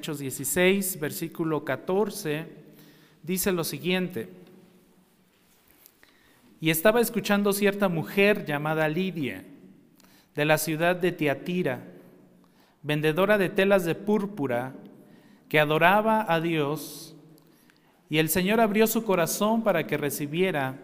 [0.00, 2.46] Hechos 16, versículo 14,
[3.22, 4.30] dice lo siguiente.
[6.58, 9.44] Y estaba escuchando cierta mujer llamada Lidia,
[10.34, 11.82] de la ciudad de Tiatira,
[12.82, 14.72] vendedora de telas de púrpura,
[15.50, 17.14] que adoraba a Dios,
[18.08, 20.78] y el Señor abrió su corazón para que recibiera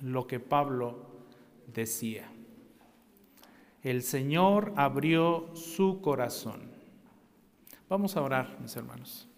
[0.00, 1.04] lo que Pablo
[1.66, 2.30] decía.
[3.82, 6.81] El Señor abrió su corazón.
[7.92, 9.28] Vamos a orar, mis hermanos.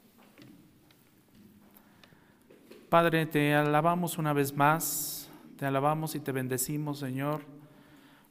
[2.88, 7.40] Padre, te alabamos una vez más, te alabamos y te bendecimos, Señor,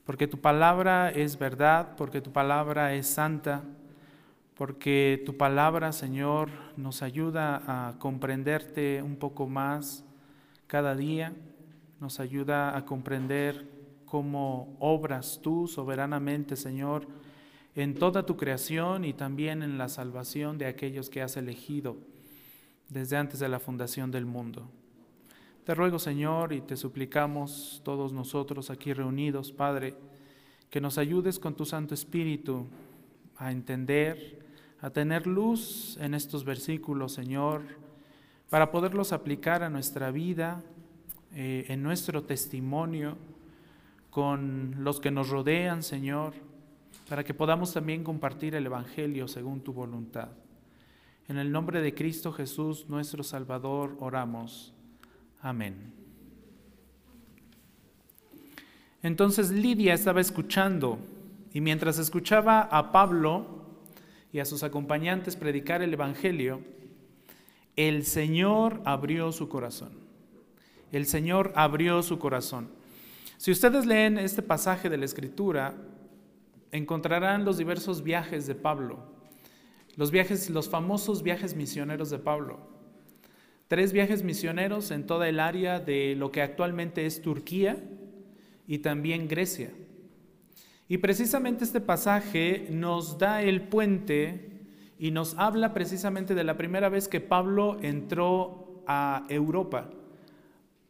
[0.05, 3.65] porque tu palabra es verdad, porque tu palabra es santa,
[4.55, 10.05] porque tu palabra, Señor, nos ayuda a comprenderte un poco más
[10.67, 11.33] cada día,
[11.99, 13.69] nos ayuda a comprender
[14.05, 17.09] cómo obras tú soberanamente, Señor,
[17.75, 21.97] en toda tu creación y también en la salvación de aquellos que has elegido
[22.89, 24.69] desde antes de la fundación del mundo.
[25.65, 29.95] Te ruego, Señor, y te suplicamos todos nosotros aquí reunidos, Padre,
[30.69, 32.67] que nos ayudes con tu Santo Espíritu
[33.37, 34.45] a entender,
[34.81, 37.61] a tener luz en estos versículos, Señor,
[38.49, 40.61] para poderlos aplicar a nuestra vida,
[41.33, 43.17] eh, en nuestro testimonio,
[44.11, 46.33] con los que nos rodean, Señor
[47.13, 50.29] para que podamos también compartir el Evangelio según tu voluntad.
[51.27, 54.73] En el nombre de Cristo Jesús, nuestro Salvador, oramos.
[55.39, 55.93] Amén.
[59.03, 60.97] Entonces Lidia estaba escuchando
[61.53, 63.45] y mientras escuchaba a Pablo
[64.31, 66.61] y a sus acompañantes predicar el Evangelio,
[67.75, 69.91] el Señor abrió su corazón.
[70.91, 72.69] El Señor abrió su corazón.
[73.37, 75.75] Si ustedes leen este pasaje de la Escritura,
[76.73, 78.99] encontrarán los diversos viajes de Pablo,
[79.95, 82.59] los viajes, los famosos viajes misioneros de Pablo.
[83.67, 87.77] Tres viajes misioneros en toda el área de lo que actualmente es Turquía
[88.67, 89.71] y también Grecia.
[90.89, 94.49] Y precisamente este pasaje nos da el puente
[94.97, 99.89] y nos habla precisamente de la primera vez que Pablo entró a Europa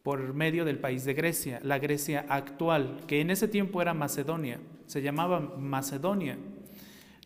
[0.02, 4.60] por medio del país de Grecia, la Grecia actual, que en ese tiempo era Macedonia,
[4.86, 6.38] se llamaba Macedonia.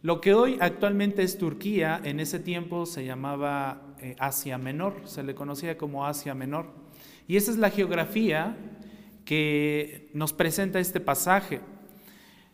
[0.03, 5.23] Lo que hoy actualmente es Turquía, en ese tiempo se llamaba eh, Asia Menor, se
[5.23, 6.67] le conocía como Asia Menor.
[7.27, 8.57] Y esa es la geografía
[9.25, 11.61] que nos presenta este pasaje.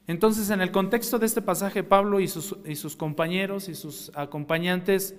[0.07, 5.15] Entonces, en el contexto de este pasaje, Pablo sus, y sus compañeros y sus acompañantes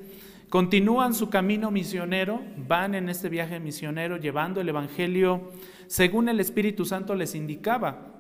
[0.50, 5.52] Continúan su camino misionero, van en este viaje misionero llevando el Evangelio
[5.88, 8.15] según el Espíritu Santo les indicaba.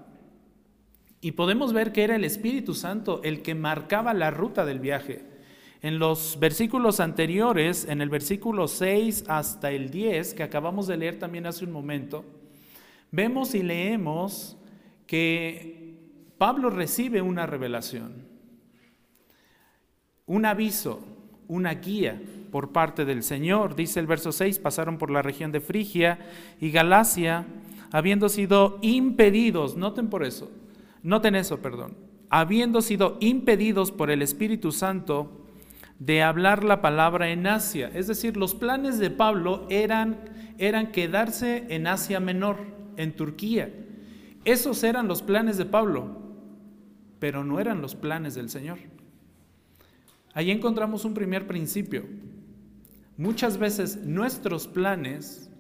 [1.22, 5.24] Y podemos ver que era el Espíritu Santo el que marcaba la ruta del viaje.
[5.82, 11.20] En los versículos anteriores, en el versículo 6 hasta el 10, que acabamos de leer
[11.20, 12.26] también hace un momento,
[13.12, 14.58] vemos y leemos
[15.06, 15.96] que
[16.38, 18.28] Pablo recibe una revelación,
[20.26, 21.00] un aviso,
[21.48, 22.20] una guía
[22.52, 23.76] por parte del Señor.
[23.76, 26.20] Dice el verso 6, pasaron por la región de Frigia
[26.60, 27.46] y Galacia,
[27.92, 30.52] habiendo sido impedidos, noten por eso,
[31.06, 31.96] noten eso, perdón,
[32.30, 35.46] habiendo sido impedidos por el Espíritu Santo
[36.00, 37.92] de hablar la palabra en Asia.
[37.94, 40.18] Es decir, los planes de Pablo eran,
[40.58, 42.58] eran quedarse en Asia Menor,
[42.98, 43.72] en Turquía.
[44.46, 46.08] Esos eran los planes de Pablo,
[47.20, 48.80] pero no eran los planes del Señor.
[50.34, 52.04] Ahí encontramos un primer principio.
[53.16, 55.52] Muchas veces nuestros planes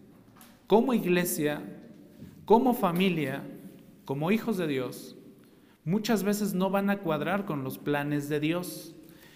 [0.65, 1.61] como iglesia,
[2.45, 3.43] como familia,
[4.05, 5.15] como hijos de Dios,
[5.85, 8.95] muchas veces no van a cuadrar con los planes de Dios.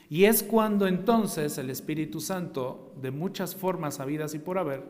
[0.10, 4.84] Y es cuando entonces el Espíritu Santo, de muchas formas habidas y por haber,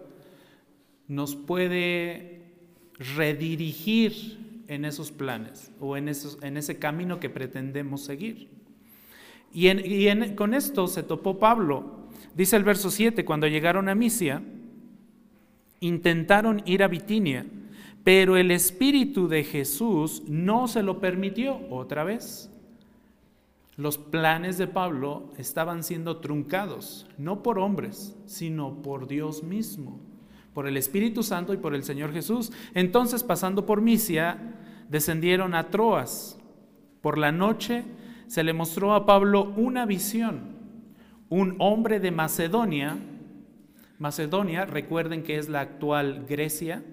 [1.08, 2.54] nos puede
[3.18, 8.48] redirigir en esos planes o en, ese camino que pretendemos seguir.
[9.52, 12.08] Y, con esto se topó Pablo.
[12.36, 14.42] Dice el verso 7, cuando llegaron a Misia,
[15.80, 17.46] intentaron ir a Bitinia,
[18.04, 22.50] pero el Espíritu de Jesús no se lo permitió otra vez.
[23.76, 30.00] Los planes de Pablo estaban siendo truncados, no por hombres, sino por Dios mismo,
[30.54, 32.52] por el Espíritu Santo y por el Señor Jesús.
[32.74, 34.58] Entonces, pasando por Misia,
[34.90, 36.38] descendieron a Troas.
[37.02, 37.86] Por la noche
[38.28, 40.58] se le mostró a Pablo una visión.
[41.30, 42.98] Un hombre de Macedonia,
[43.98, 46.84] Macedonia, recuerden que es la actual Grecia,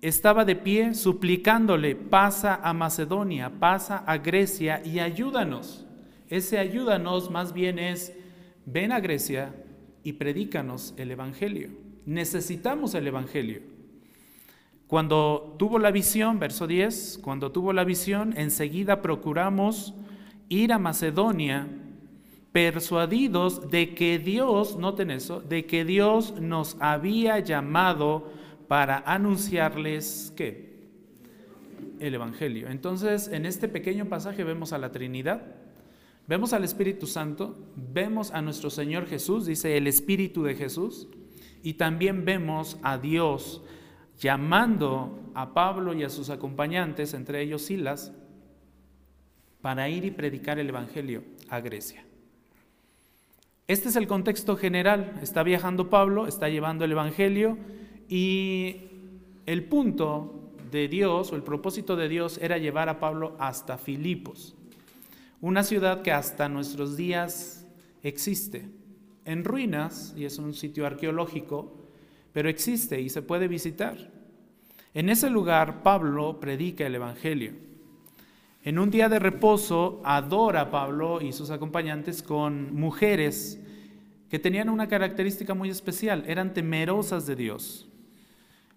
[0.00, 5.86] estaba de pie suplicándole, pasa a Macedonia, pasa a Grecia y ayúdanos.
[6.28, 8.14] Ese ayúdanos más bien es,
[8.64, 9.54] ven a Grecia
[10.02, 11.70] y predícanos el Evangelio.
[12.04, 13.62] Necesitamos el Evangelio.
[14.86, 19.94] Cuando tuvo la visión, verso 10, cuando tuvo la visión, enseguida procuramos
[20.48, 21.66] ir a Macedonia,
[22.52, 28.30] persuadidos de que Dios, noten eso, de que Dios nos había llamado
[28.68, 30.76] para anunciarles qué?
[32.00, 32.68] El Evangelio.
[32.68, 35.42] Entonces, en este pequeño pasaje vemos a la Trinidad,
[36.26, 41.08] vemos al Espíritu Santo, vemos a nuestro Señor Jesús, dice el Espíritu de Jesús,
[41.62, 43.62] y también vemos a Dios
[44.18, 48.12] llamando a Pablo y a sus acompañantes, entre ellos Silas,
[49.60, 52.04] para ir y predicar el Evangelio a Grecia.
[53.68, 55.18] Este es el contexto general.
[55.22, 57.58] Está viajando Pablo, está llevando el Evangelio
[58.08, 58.76] y
[59.46, 64.54] el punto de Dios o el propósito de Dios era llevar a Pablo hasta Filipos,
[65.40, 67.66] una ciudad que hasta nuestros días
[68.02, 68.68] existe,
[69.24, 71.72] en ruinas y es un sitio arqueológico,
[72.32, 74.10] pero existe y se puede visitar.
[74.94, 77.52] En ese lugar Pablo predica el Evangelio.
[78.64, 83.60] En un día de reposo adora Pablo y sus acompañantes con mujeres
[84.28, 87.88] que tenían una característica muy especial, eran temerosas de Dios.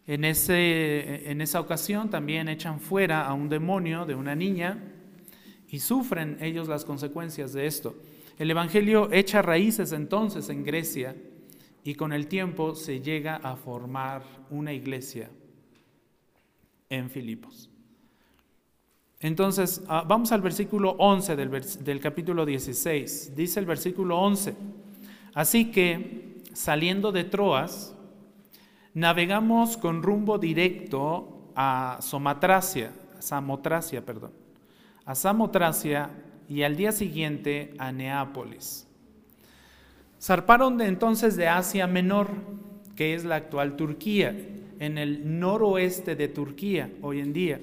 [0.09, 4.81] En, ese, en esa ocasión también echan fuera a un demonio de una niña
[5.69, 7.95] y sufren ellos las consecuencias de esto.
[8.39, 11.15] El Evangelio echa raíces entonces en Grecia
[11.83, 15.29] y con el tiempo se llega a formar una iglesia
[16.89, 17.69] en Filipos.
[19.19, 21.51] Entonces, ah, vamos al versículo 11 del,
[21.83, 23.35] del capítulo 16.
[23.35, 24.55] Dice el versículo 11,
[25.35, 27.95] así que saliendo de Troas,
[28.93, 34.31] navegamos con rumbo directo a Somatracia, Samotracia, perdón,
[35.05, 36.09] a Samotracia
[36.47, 38.87] y al día siguiente a Neápolis.
[40.21, 42.29] Zarparon de entonces de Asia Menor,
[42.95, 44.35] que es la actual Turquía,
[44.79, 47.61] en el noroeste de Turquía hoy en día.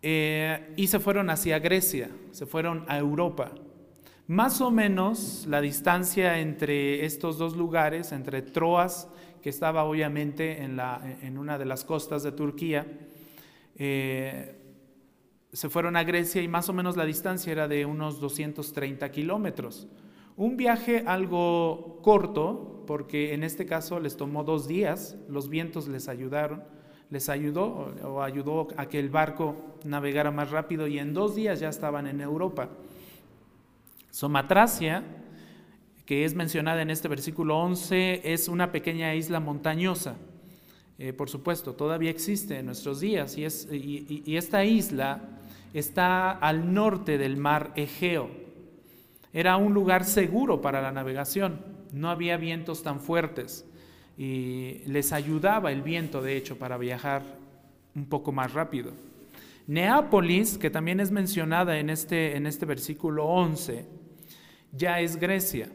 [0.00, 3.52] Eh, y se fueron hacia Grecia, se fueron a Europa.
[4.28, 9.08] Más o menos la distancia entre estos dos lugares, entre Troas
[9.40, 12.86] que estaba obviamente en, una de las costas de Turquía.
[13.76, 14.54] Eh,
[15.50, 19.88] se fueron a Grecia y más o menos la distancia era de unos 230 kilómetros.
[20.36, 26.06] Un viaje algo corto, porque en este caso les tomó dos días, los vientos les
[26.06, 26.64] ayudaron,
[27.08, 31.60] les ayudó o ayudó a que el barco navegara más rápido y en dos días
[31.60, 32.68] ya estaban en Europa.
[34.18, 35.04] Somatracia
[36.04, 40.16] que es mencionada en este versículo 11 es una pequeña isla montañosa.
[40.98, 45.20] Eh, por supuesto, todavía existe en nuestros días y, es, y esta isla
[45.72, 48.28] está al norte del mar Egeo.
[49.32, 51.60] Era un lugar seguro para la navegación,
[51.92, 53.66] no había vientos tan fuertes
[54.16, 57.22] y les ayudaba el viento, de hecho, para viajar
[57.94, 58.94] un poco más rápido.
[59.68, 63.97] Neápolis, que también es mencionada en este, en este versículo 11,
[64.72, 65.70] ya es Grecia.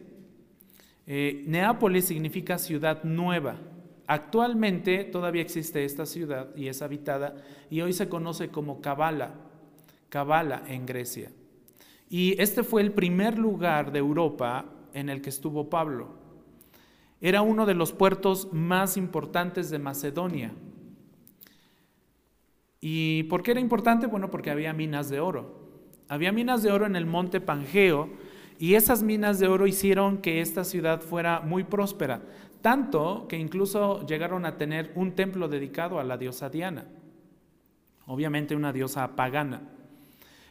[1.06, 3.58] Eh, Neápolis significa ciudad nueva.
[4.08, 7.36] Actualmente todavía existe esta ciudad y es habitada
[7.70, 9.34] y hoy se conoce como Kabala,
[10.10, 11.32] Kabala en Grecia.
[12.10, 16.10] Y este fue el primer lugar de Europa en el que estuvo Pablo.
[17.22, 20.52] Era uno de los puertos más importantes de Macedonia.
[22.82, 24.08] ¿Y por qué era importante?
[24.08, 25.64] Bueno, porque había minas de oro.
[26.10, 28.10] Había minas de oro en el monte Pangeo,
[28.60, 32.22] y esas minas de oro hicieron que esta ciudad fuera muy próspera,
[32.62, 36.86] tanto que incluso llegaron a tener un templo dedicado a la diosa Diana,
[38.06, 39.62] obviamente una diosa pagana.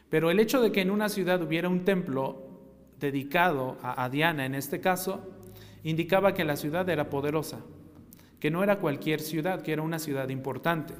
[0.09, 2.53] Pero el hecho de que en una ciudad hubiera un templo
[2.99, 5.27] dedicado a, Diana en este caso,
[5.83, 7.59] indicaba que la ciudad era poderosa,
[8.39, 10.93] que no era cualquier ciudad, que era una ciudad importante.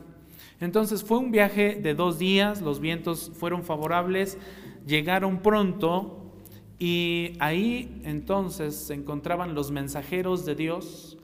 [0.60, 4.38] Entonces fue un viaje de dos días, los vientos fueron favorables,
[4.86, 6.23] llegaron pronto
[6.80, 11.18] y ahí entonces se encontraban los mensajeros de Dios,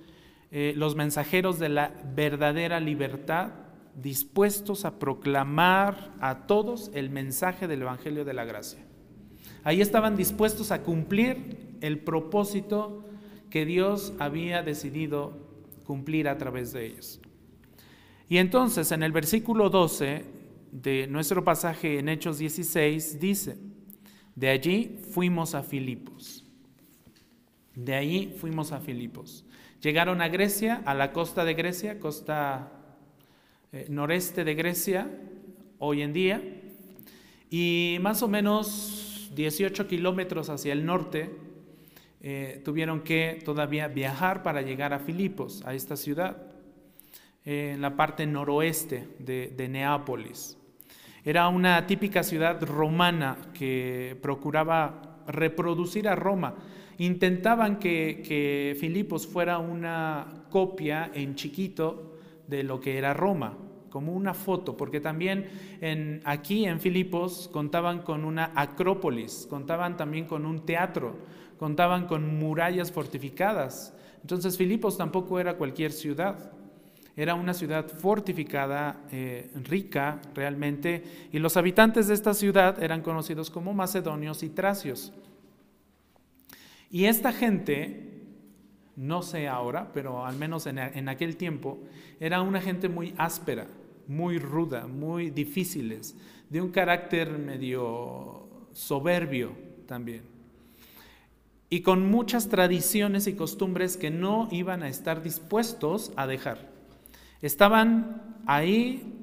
[0.52, 3.52] eh, los mensajeros de la verdadera libertad,
[3.96, 8.80] dispuestos a proclamar a todos el mensaje del Evangelio de la Gracia.
[9.64, 13.04] Ahí estaban dispuestos a cumplir el propósito
[13.50, 15.34] que Dios había decidido
[15.86, 17.20] cumplir a través de ellos.
[18.30, 20.24] Y entonces en el versículo 12
[20.72, 23.58] de nuestro pasaje en Hechos 16 dice,
[24.40, 26.46] de allí fuimos a Filipos.
[27.76, 29.44] De allí fuimos a Filipos.
[29.82, 32.72] Llegaron a Grecia, a la costa de Grecia, costa
[33.74, 35.10] eh, noreste de Grecia,
[35.78, 36.42] hoy en día,
[37.50, 41.30] y más o menos 18 kilómetros hacia el norte
[42.22, 46.48] eh, tuvieron que todavía viajar para llegar a Filipos, a esta ciudad,
[47.44, 50.59] en la parte noroeste de, Neápolis.
[51.30, 56.56] Era una típica ciudad romana que procuraba reproducir a Roma.
[56.98, 62.18] Intentaban que, que Filipos fuera una copia en chiquito
[62.48, 63.56] de lo que era Roma
[63.92, 65.46] como una foto, porque también
[65.82, 71.16] en, aquí en Filipos contaban con una acrópolis, contaban también con un teatro,
[71.60, 73.96] contaban con murallas fortificadas.
[74.22, 76.54] Entonces Filipos tampoco era cualquier ciudad,
[77.20, 83.50] era una ciudad fortificada, eh, rica realmente, y los habitantes de esta ciudad eran conocidos
[83.50, 85.12] como macedonios y tracios.
[86.90, 88.24] Y esta gente,
[88.96, 91.80] no sé ahora, pero al menos en, en aquel tiempo,
[92.22, 93.68] era una gente muy áspera,
[94.08, 96.16] muy ruda, muy difíciles,
[96.50, 99.52] de un carácter medio soberbio
[99.88, 100.22] también.
[101.70, 106.79] Y con muchas tradiciones y costumbres que no iban a estar dispuestos a dejar.
[107.42, 109.16] Estaban ahí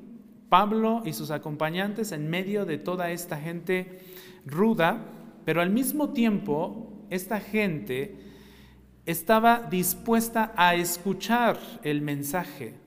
[0.49, 4.01] Pablo y sus acompañantes en medio de toda esta gente
[4.45, 4.99] ruda,
[5.45, 8.17] pero al mismo tiempo esta gente
[9.05, 12.87] estaba dispuesta a escuchar el mensaje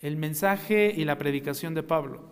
[0.00, 2.22] el mensaje y la predicación de Pablo.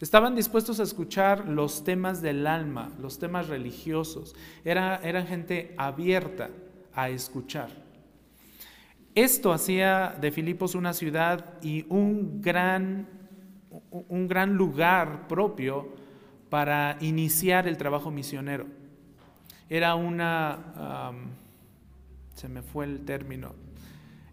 [0.00, 4.34] Estaban dispuestos a escuchar los temas del alma, los temas religiosos.
[4.64, 6.50] Era, eran gente abierta
[6.94, 7.70] a escuchar.
[9.14, 13.08] Esto hacía de Filipos una ciudad y un gran,
[13.90, 15.88] un gran lugar propio
[16.48, 18.66] para iniciar el trabajo misionero.
[19.68, 21.12] Era una,
[22.34, 23.52] se me fue el término,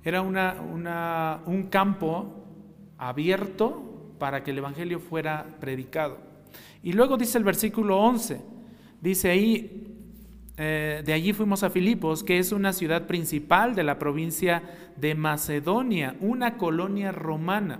[0.03, 2.43] era una, un campo
[2.99, 6.19] abierto para que el Evangelio fuera predicado.
[6.83, 8.41] Y luego dice el versículo 11,
[9.01, 9.96] dice ahí,
[10.57, 14.63] eh, de allí fuimos a Filipos, que es una ciudad principal de la provincia
[14.95, 17.79] de Macedonia, una colonia romana.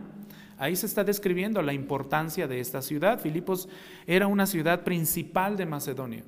[0.59, 3.19] Ahí se está describiendo la importancia de esta ciudad.
[3.19, 3.67] Filipos
[4.05, 6.23] era una ciudad principal de Macedonia.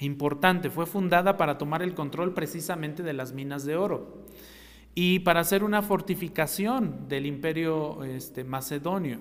[0.00, 4.26] Importante, fue fundada para tomar el control precisamente de las minas de oro
[4.94, 9.18] y para hacer una fortificación del imperio este, macedonio.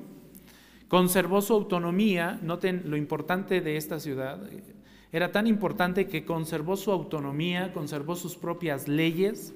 [0.87, 4.39] Conservó su autonomía, noten lo importante de esta ciudad,
[5.11, 9.53] era tan importante que conservó su autonomía, conservó sus propias leyes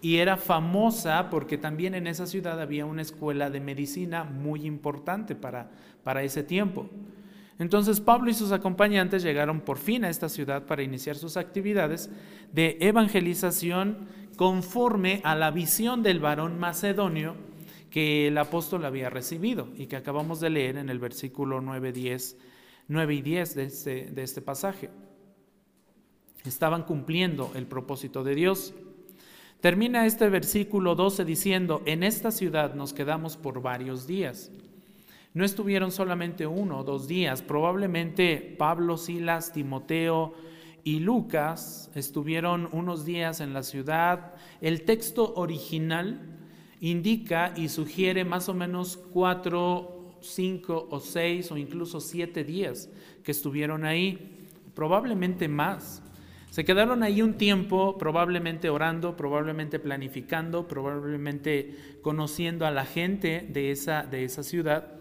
[0.00, 5.34] y era famosa porque también en esa ciudad había una escuela de medicina muy importante
[5.34, 5.70] para,
[6.02, 6.88] para ese tiempo.
[7.58, 12.10] Entonces Pablo y sus acompañantes llegaron por fin a esta ciudad para iniciar sus actividades
[12.52, 17.34] de evangelización conforme a la visión del varón macedonio
[17.90, 22.36] que el apóstol había recibido y que acabamos de leer en el versículo 9, 10,
[22.88, 24.90] 9 y 10 de este, de este pasaje.
[26.44, 28.74] Estaban cumpliendo el propósito de Dios.
[29.60, 34.50] Termina este versículo 12 diciendo, en esta ciudad nos quedamos por varios días.
[35.34, 40.34] No estuvieron solamente uno o dos días, probablemente Pablo, Silas, Timoteo,
[40.84, 44.34] y Lucas estuvieron unos días en la ciudad.
[44.60, 46.20] El texto original
[46.80, 52.90] indica y sugiere más o menos cuatro, cinco o seis o incluso siete días
[53.22, 56.02] que estuvieron ahí, probablemente más.
[56.50, 63.70] Se quedaron ahí un tiempo, probablemente orando, probablemente planificando, probablemente conociendo a la gente de
[63.70, 64.94] esa, de esa ciudad.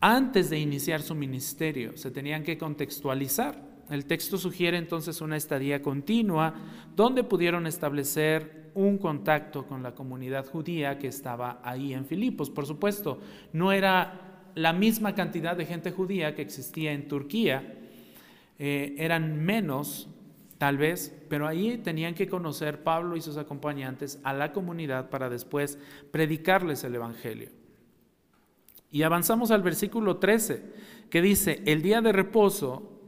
[0.00, 3.66] Antes de iniciar su ministerio, se tenían que contextualizar.
[3.90, 6.54] El texto sugiere entonces una estadía continua
[6.94, 12.50] donde pudieron establecer un contacto con la comunidad judía que estaba ahí en Filipos.
[12.50, 13.18] Por supuesto,
[13.52, 14.27] no era
[14.58, 17.74] la misma cantidad de gente judía que existía en Turquía,
[18.58, 20.08] eh, eran menos
[20.58, 25.28] tal vez, pero ahí tenían que conocer Pablo y sus acompañantes a la comunidad para
[25.28, 25.78] después
[26.10, 27.50] predicarles el Evangelio.
[28.90, 30.62] Y avanzamos al versículo 13,
[31.10, 32.98] que dice, el día de reposo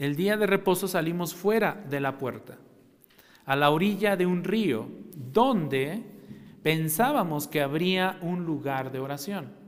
[0.00, 2.56] el día de reposo salimos fuera de la puerta,
[3.44, 6.02] a la orilla de un río, donde
[6.62, 9.59] pensábamos que habría un lugar de oración.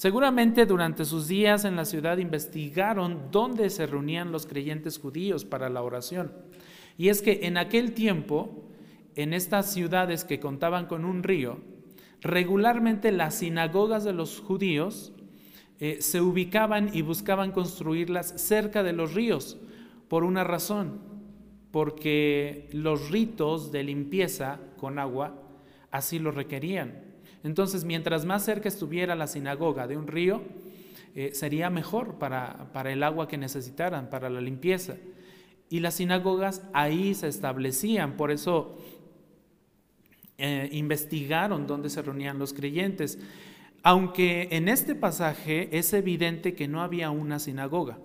[0.00, 5.68] Seguramente durante sus días en la ciudad investigaron dónde se reunían los creyentes judíos para
[5.68, 6.32] la oración.
[6.96, 8.64] Y es que en aquel tiempo,
[9.14, 11.58] en estas ciudades que contaban con un río,
[12.22, 15.12] regularmente las sinagogas de los judíos
[15.80, 19.58] eh, se ubicaban y buscaban construirlas cerca de los ríos,
[20.08, 20.98] por una razón,
[21.72, 25.42] porque los ritos de limpieza con agua
[25.90, 27.09] así lo requerían.
[27.42, 30.42] Entonces, mientras más cerca estuviera la sinagoga de un río,
[31.14, 34.96] eh, sería mejor para, para el agua que necesitaran, para la limpieza.
[35.72, 38.16] y las sinagogas ahí se establecían.
[38.16, 38.76] Por eso
[40.36, 43.18] eh, investigaron dónde se reunían los creyentes.
[43.82, 47.98] Aunque en este pasaje es evidente que no había una sinagoga.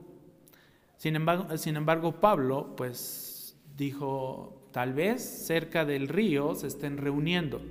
[0.97, 7.61] Sin embargo, sin embargo Pablo pues dijo, tal vez cerca del río se estén reuniendo.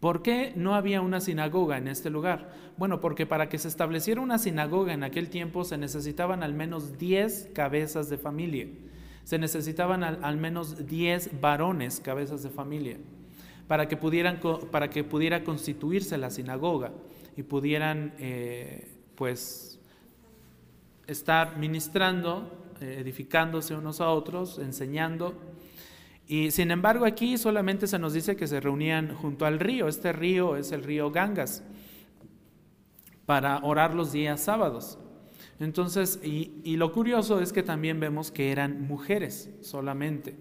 [0.00, 2.52] ¿Por qué no había una sinagoga en este lugar?
[2.76, 6.98] Bueno, porque para que se estableciera una sinagoga en aquel tiempo se necesitaban al menos
[6.98, 8.66] 10 cabezas de familia.
[9.24, 12.96] Se necesitaban al, menos 10 varones cabezas de familia
[13.68, 16.92] para que, pudieran, para que pudiera constituirse la sinagoga
[17.36, 19.78] y pudieran eh, pues
[21.06, 25.34] estar ministrando, eh, edificándose unos a otros, enseñando
[26.32, 29.86] y sin embargo aquí solamente se nos dice que se reunían junto al río.
[29.86, 31.62] Este río es el río Gangas
[33.26, 34.98] para orar los días sábados.
[35.60, 40.34] Entonces, y, lo curioso es que también vemos que eran mujeres solamente.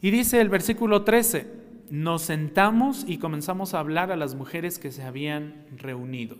[0.00, 1.46] Y dice el versículo 13,
[1.90, 6.38] nos sentamos y comenzamos a hablar a las mujeres que se habían reunido.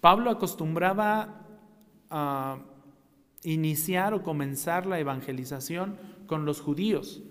[0.00, 1.42] Pablo acostumbraba
[2.10, 2.58] a
[3.44, 5.96] iniciar o comenzar la evangelización
[6.30, 7.24] con los judíos.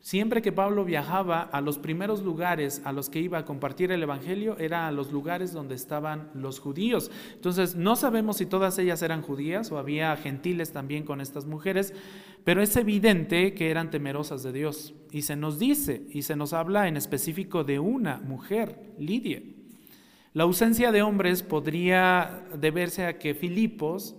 [0.00, 4.02] Siempre que Pablo viajaba a los primeros lugares a los que iba a compartir el
[4.02, 7.10] Evangelio, era a los lugares donde estaban los judíos.
[7.32, 11.94] Entonces, no sabemos si todas ellas eran judías o había gentiles también con estas mujeres,
[12.44, 14.92] pero es evidente que eran temerosas de Dios.
[15.12, 19.42] Y se nos dice, y se nos habla en específico de una mujer, Lidia.
[20.34, 24.14] La ausencia de hombres podría deberse a que Filipos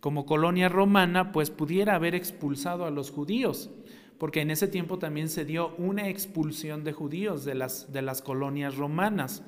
[0.00, 3.70] como colonia romana, pues pudiera haber expulsado a los judíos,
[4.18, 8.22] porque en ese tiempo también se dio una expulsión de judíos de las, de las
[8.22, 9.42] colonias romanas.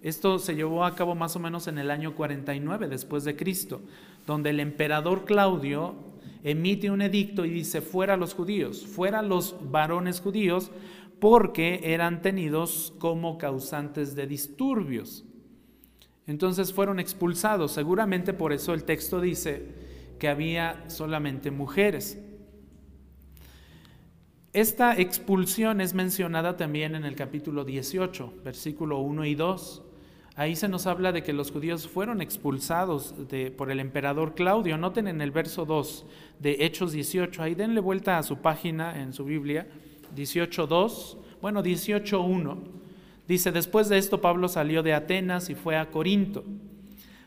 [0.00, 3.80] Esto se llevó a cabo más o menos en el año 49 después de Cristo,
[4.26, 5.96] donde el emperador Claudio
[6.44, 10.70] emite un edicto y dice fuera los judíos, fuera los varones judíos,
[11.18, 15.24] porque eran tenidos como causantes de disturbios.
[16.28, 17.72] Entonces fueron expulsados.
[17.72, 19.87] Seguramente por eso el texto dice
[20.18, 22.18] que había solamente mujeres.
[24.52, 29.82] Esta expulsión es mencionada también en el capítulo 18, versículo 1 y 2.
[30.36, 33.14] Ahí se nos habla de que los judíos fueron expulsados
[33.56, 34.78] por el emperador Claudio.
[34.78, 36.06] Noten en el verso 2
[36.38, 39.66] de Hechos 18, ahí denle vuelta a su página en su Biblia,
[40.14, 42.56] 18.2, bueno, 18.1.
[43.26, 46.44] Dice, después de esto Pablo salió de Atenas y fue a Corinto.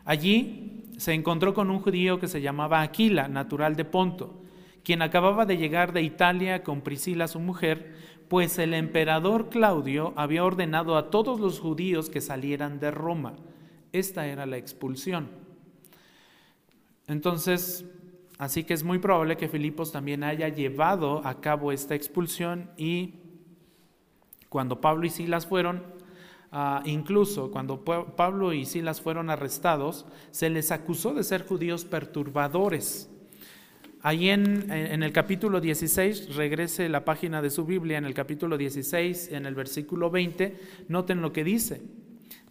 [0.06, 0.71] Allí
[1.02, 4.40] se encontró con un judío que se llamaba Aquila, natural de Ponto,
[4.84, 7.96] quien acababa de llegar de Italia con Priscila, su mujer,
[8.28, 13.34] pues el emperador Claudio había ordenado a todos los judíos que salieran de Roma.
[13.92, 15.30] Esta era la expulsión.
[17.08, 17.84] Entonces,
[18.38, 23.16] así que es muy probable que Filipos también haya llevado a cabo esta expulsión y
[24.50, 25.82] cuando Pablo y Silas fueron,
[26.54, 33.10] Ah, incluso cuando Pablo y Silas fueron arrestados, se les acusó de ser judíos perturbadores.
[34.02, 38.58] Ahí en, en, el capítulo 16, regrese la página de su Biblia, en el capítulo
[38.58, 40.58] 16, en el versículo 20,
[40.90, 41.82] noten lo que dice.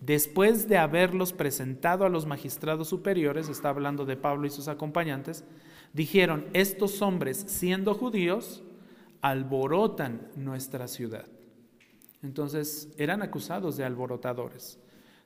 [0.00, 5.44] Después de haberlos presentado a los magistrados superiores, está hablando de Pablo y sus acompañantes,
[5.92, 8.62] dijeron, estos hombres, siendo judíos,
[9.20, 11.26] alborotan nuestra ciudad.
[12.22, 14.78] Entonces eran acusados de alborotadores,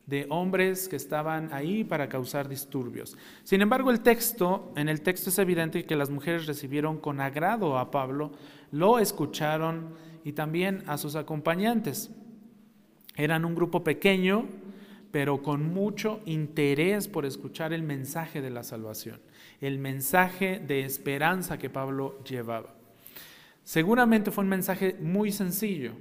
[0.07, 3.17] de hombres que estaban ahí para causar disturbios.
[3.43, 7.79] Sin embargo, el texto, en el texto es evidente que las mujeres recibieron con agrado
[7.79, 8.33] a Pablo,
[8.71, 12.11] lo escucharon y también a sus acompañantes.
[13.17, 14.47] Eran un grupo pequeño,
[15.11, 19.21] pero con mucho interés por escuchar el mensaje de la salvación,
[19.61, 22.75] el mensaje de esperanza que Pablo llevaba.
[23.63, 25.93] Seguramente fue un mensaje muy sencillo,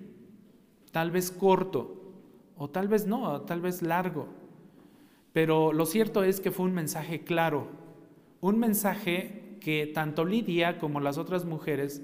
[0.94, 2.14] tal vez corto,
[2.56, 4.28] o tal vez no, tal vez largo.
[5.34, 7.68] Pero lo cierto es que fue un mensaje claro,
[8.40, 12.04] un mensaje que tanto Lidia como las otras mujeres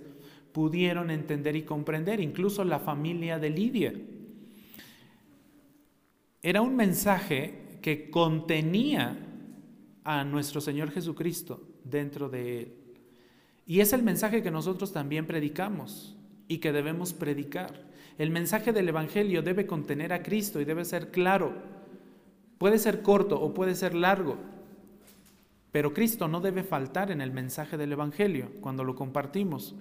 [0.52, 3.94] pudieron entender y comprender, incluso la familia de Lidia.
[6.42, 9.20] Era un mensaje que contenía
[10.04, 12.74] a nuestro Señor Jesucristo dentro de él.
[13.68, 16.16] Y es el mensaje que nosotros también predicamos
[16.48, 17.89] y que debemos predicar.
[18.20, 21.54] El mensaje del Evangelio debe contener a Cristo y debe ser claro.
[22.58, 24.36] Puede ser corto o puede ser largo,
[25.72, 29.74] pero Cristo no debe faltar en el mensaje del Evangelio cuando lo compartimos.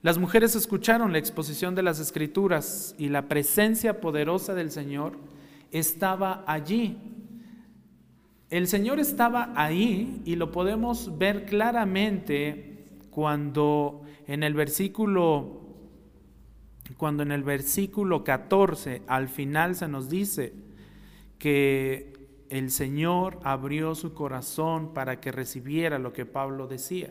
[0.00, 5.18] Las mujeres escucharon la exposición de las escrituras y la presencia poderosa del Señor
[5.70, 6.96] estaba allí.
[8.48, 15.59] El Señor estaba ahí y lo podemos ver claramente cuando en el versículo
[16.96, 20.52] cuando en el versículo 14 al final se nos dice
[21.38, 22.12] que
[22.50, 27.10] el Señor abrió su corazón para que recibiera lo que Pablo decía.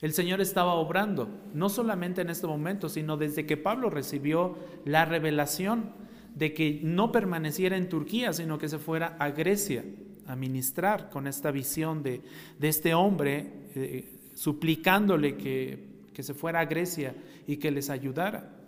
[0.00, 5.04] El Señor estaba obrando, no solamente en este momento, sino desde que Pablo recibió la
[5.04, 5.92] revelación
[6.34, 9.84] de que no permaneciera en Turquía, sino que se fuera a Grecia
[10.26, 12.22] a ministrar con esta visión de,
[12.60, 15.78] este hombre, eh, suplicándole que,
[16.14, 17.14] que se fuera a Grecia
[17.46, 18.61] y que les ayudara.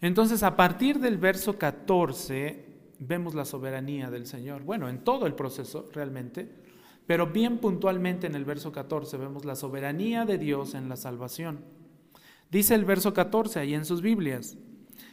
[0.00, 2.64] Entonces, a partir del verso 14,
[2.98, 4.62] vemos la soberanía del Señor.
[4.62, 6.48] Bueno, en todo el proceso realmente,
[7.06, 11.60] pero bien puntualmente en el verso 14 vemos la soberanía de Dios en la salvación.
[12.50, 14.56] Dice el verso 14 ahí en sus Biblias,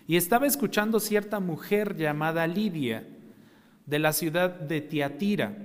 [0.07, 3.07] y estaba escuchando cierta mujer llamada Lidia,
[3.85, 5.57] de la ciudad de Tiatira.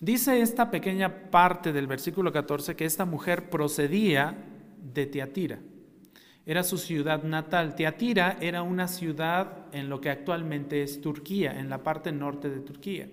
[0.00, 4.36] Dice esta pequeña parte del versículo 14 que esta mujer procedía
[4.94, 5.58] de Tiatira.
[6.48, 7.74] Era su ciudad natal.
[7.74, 12.60] Tiatira era una ciudad en lo que actualmente es Turquía, en la parte norte de
[12.60, 13.10] Turquía.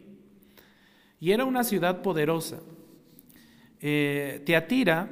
[1.20, 2.62] Y era una ciudad poderosa.
[3.82, 5.10] Eh, Tiatira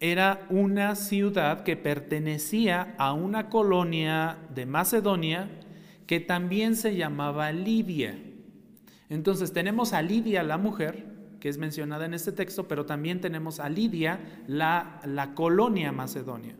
[0.00, 5.48] era una ciudad que pertenecía a una colonia de Macedonia
[6.08, 8.18] que también se llamaba Lidia.
[9.08, 11.06] Entonces tenemos a Lidia la mujer,
[11.38, 16.56] que es mencionada en este texto, pero también tenemos a Lidia la, la colonia macedonia.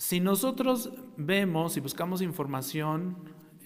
[0.00, 3.16] Si nosotros vemos y buscamos información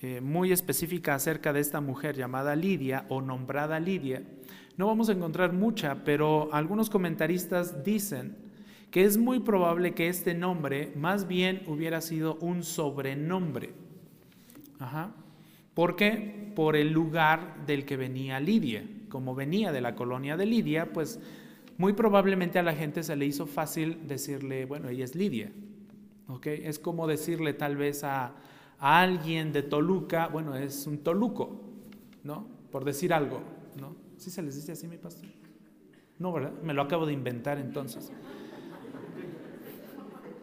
[0.00, 4.22] eh, muy específica acerca de esta mujer llamada Lidia o nombrada Lidia,
[4.78, 8.34] no vamos a encontrar mucha, pero algunos comentaristas dicen
[8.90, 13.74] que es muy probable que este nombre más bien hubiera sido un sobrenombre.
[15.74, 16.50] ¿Por qué?
[16.56, 18.88] Por el lugar del que venía Lidia.
[19.10, 21.20] Como venía de la colonia de Lidia, pues
[21.76, 25.52] muy probablemente a la gente se le hizo fácil decirle, bueno, ella es Lidia.
[26.44, 28.32] Es como decirle tal vez a,
[28.78, 31.60] a alguien de Toluca, bueno, es un Toluco,
[32.24, 32.46] ¿no?
[32.70, 33.40] Por decir algo,
[33.80, 33.94] ¿no?
[34.16, 35.28] ¿Sí se les dice así, mi pastor?
[36.18, 36.52] No, ¿verdad?
[36.62, 38.12] Me lo acabo de inventar entonces.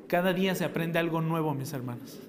[0.07, 2.19] Cada día se aprende algo nuevo, mis hermanos.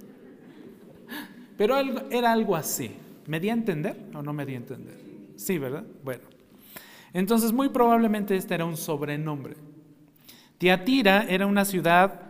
[1.56, 1.76] Pero
[2.10, 2.94] era algo así.
[3.26, 4.98] ¿Me di a entender o no me di a entender?
[5.36, 5.84] Sí, ¿verdad?
[6.04, 6.22] Bueno.
[7.12, 9.56] Entonces, muy probablemente este era un sobrenombre.
[10.58, 12.29] Tiatira era una ciudad...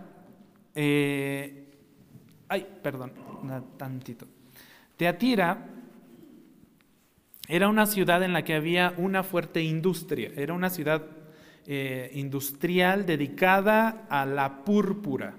[0.83, 1.67] Eh,
[2.49, 3.13] ay, perdón,
[3.77, 4.27] tantito.
[4.97, 5.67] Teatira
[7.47, 10.31] era una ciudad en la que había una fuerte industria.
[10.35, 11.05] Era una ciudad
[11.67, 15.35] eh, industrial dedicada a la púrpura,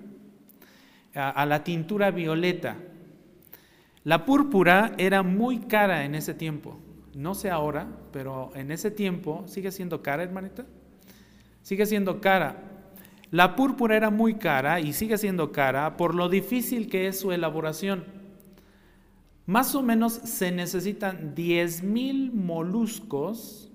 [1.16, 2.78] a, la tintura violeta.
[4.04, 6.80] La púrpura era muy cara en ese tiempo.
[7.16, 10.68] No sé ahora, pero en ese tiempo sigue siendo cara, hermanita.
[11.64, 12.71] Sigue siendo cara.
[13.32, 17.32] La púrpura era muy cara y sigue siendo cara por lo difícil que es su
[17.32, 18.04] elaboración.
[19.46, 23.72] Más o menos se necesitan 10.000 moluscos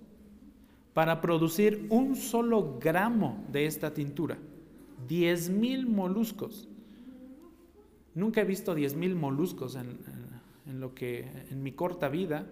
[0.96, 4.38] para producir un solo gramo de esta tintura.
[5.08, 6.68] 10 mil moluscos.
[8.14, 9.98] Nunca he visto 10 mil moluscos en,
[10.66, 12.46] en, lo que, en mi corta vida,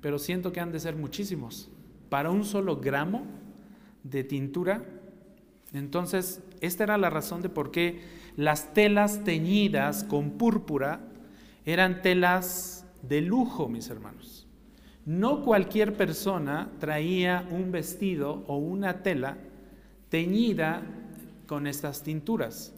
[0.00, 1.68] pero siento que han de ser muchísimos.
[2.08, 3.26] Para un solo gramo
[4.04, 4.84] de tintura.
[5.72, 8.00] Entonces, esta era la razón de por qué
[8.36, 11.00] las telas teñidas con púrpura
[11.64, 14.46] eran telas de lujo, mis hermanos.
[15.06, 19.38] No cualquier persona traía un vestido o una tela
[20.08, 20.82] teñida
[21.46, 22.74] con estas tinturas.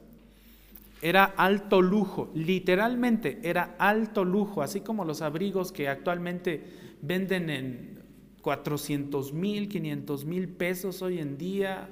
[1.01, 6.63] Era alto lujo, literalmente era alto lujo, así como los abrigos que actualmente
[7.03, 8.03] venden en
[8.41, 11.89] 400 mil, 500 mil pesos hoy en día,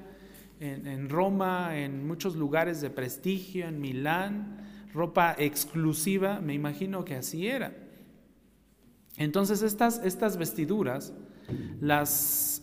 [0.61, 4.57] en, Roma, en muchos lugares de prestigio, en Milán,
[4.93, 7.73] ropa exclusiva, me imagino que así era.
[9.17, 11.13] Entonces estas, estas vestiduras
[11.79, 12.61] las,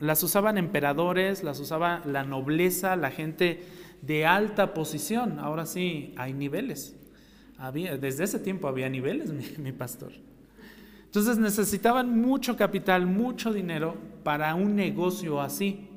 [0.00, 3.62] las usaban emperadores, las usaba la nobleza, la gente
[4.02, 5.38] de alta posición.
[5.38, 6.96] Ahora sí, hay niveles.
[7.58, 10.12] Había, desde ese tiempo había niveles, mi, pastor.
[11.04, 15.88] Entonces necesitaban mucho capital, mucho dinero para un negocio así.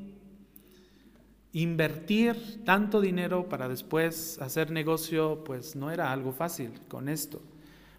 [1.52, 7.42] Invertir tanto dinero para después hacer negocio, pues no era algo fácil con esto.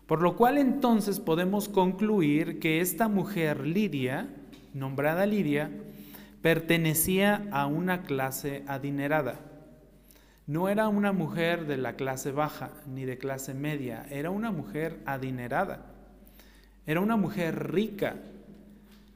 [0.07, 4.29] Por lo cual entonces podemos concluir que esta mujer Lidia,
[4.73, 5.71] nombrada Lidia,
[6.43, 9.41] pertenecía a una clase adinerada.
[10.47, 14.99] no era una mujer de la clase baja ni de clase media, era una mujer
[15.07, 15.87] adinerada,
[16.87, 18.17] era una mujer rica.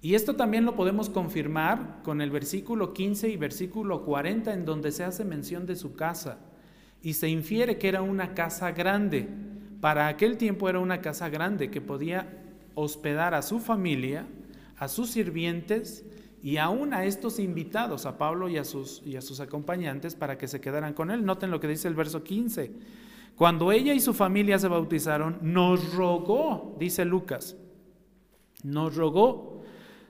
[0.04, 4.92] Y esto también lo podemos confirmar con el versículo 15 y versículo 40 en donde
[4.92, 6.40] se hace mención de su casa
[7.00, 9.26] y se infiere que era una casa grande.
[9.80, 12.28] Para aquel tiempo era una casa grande que podía
[12.74, 14.26] hospedar a su familia,
[14.76, 16.04] a sus sirvientes
[16.42, 20.36] y aún a estos invitados, a Pablo y a, sus, y a sus acompañantes, para
[20.36, 21.24] que se quedaran con él.
[21.24, 22.72] Noten lo que dice el verso 15.
[23.36, 27.56] Cuando ella y su familia se bautizaron, nos rogó, dice Lucas,
[28.62, 29.63] nos rogó,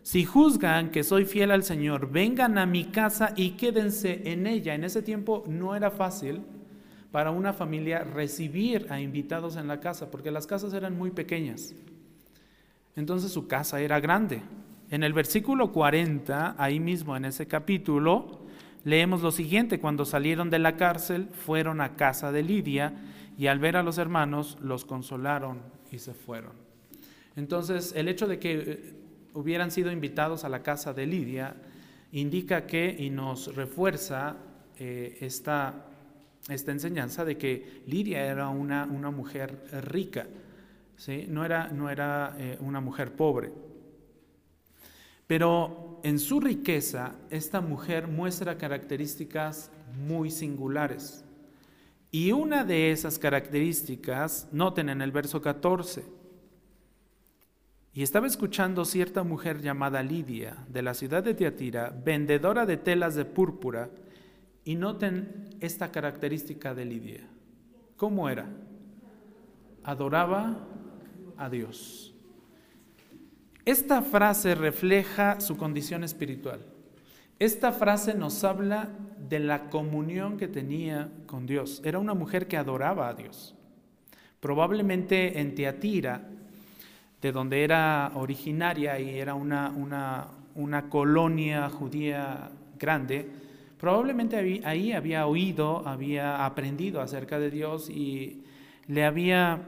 [0.04, 4.74] si juzgan que soy fiel al Señor, vengan a mi casa y quédense en ella.
[4.74, 6.42] En ese tiempo no era fácil
[7.10, 11.74] para una familia recibir a invitados en la casa, porque las casas eran muy pequeñas.
[12.96, 14.42] Entonces su casa era grande.
[14.90, 18.42] En el versículo 40, ahí mismo en ese capítulo,
[18.84, 22.92] leemos lo siguiente, cuando salieron de la cárcel, fueron a casa de Lidia
[23.38, 26.52] y al ver a los hermanos los consolaron y se fueron.
[27.36, 29.03] Entonces, el hecho de que eh,
[29.34, 31.54] hubieran sido invitados a la casa de Lidia
[32.12, 34.36] indica que y nos refuerza
[34.78, 35.86] eh, esta,
[36.48, 40.26] esta, enseñanza de que Lidia era una, una mujer rica,
[40.96, 41.26] ¿sí?
[41.28, 43.52] no era, no era eh, una mujer pobre.
[45.26, 49.70] Pero en su riqueza, esta mujer muestra características
[50.06, 51.24] muy singulares.
[52.10, 56.04] Y una de esas características, noten en el verso 14,
[57.94, 63.14] y estaba escuchando cierta mujer llamada Lidia, de la ciudad de Tiatira, vendedora de telas
[63.14, 63.88] de púrpura,
[64.64, 67.20] y noten esta característica de Lidia.
[67.96, 68.48] ¿Cómo era?
[69.84, 70.66] Adoraba
[71.36, 72.12] a Dios.
[73.64, 76.66] Esta frase refleja su condición espiritual.
[77.38, 78.88] Esta frase nos habla
[79.28, 81.80] de la comunión que tenía con Dios.
[81.84, 83.54] Era una mujer que adoraba a Dios.
[84.40, 86.28] Probablemente en Teatira,
[87.24, 93.26] de donde era originaria y era una, una, una colonia judía grande,
[93.80, 98.44] probablemente ahí había oído, había aprendido acerca de Dios y
[98.88, 99.62] le había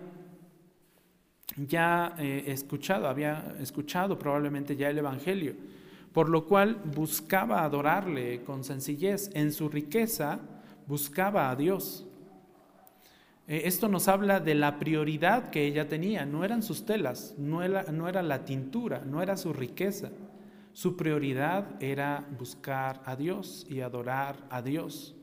[1.56, 5.54] ya eh, escuchado, había escuchado probablemente ya el Evangelio,
[6.12, 9.30] por lo cual buscaba adorarle con sencillez.
[9.32, 10.40] En su riqueza
[10.86, 12.05] buscaba a Dios.
[13.48, 16.26] Eh, esto nos habla de la prioridad que ella tenía.
[16.26, 20.10] No eran sus telas, no no era la tintura, no era su riqueza.
[20.72, 25.14] Su prioridad era buscar a Dios y adorar a Dios.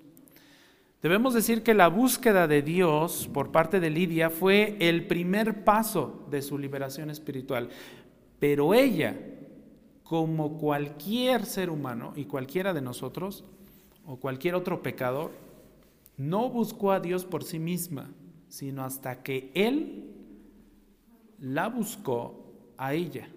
[1.03, 6.25] Debemos decir que la búsqueda de Dios por parte de Lidia fue el primer paso
[6.31, 7.69] de su liberación espiritual.
[8.39, 9.15] Pero ella,
[10.03, 13.43] como cualquier ser humano y cualquiera de nosotros,
[14.05, 15.31] o cualquier otro pecador,
[16.17, 18.11] no buscó a Dios por sí misma,
[18.49, 20.09] sino hasta que Él
[21.39, 23.27] la buscó a ella.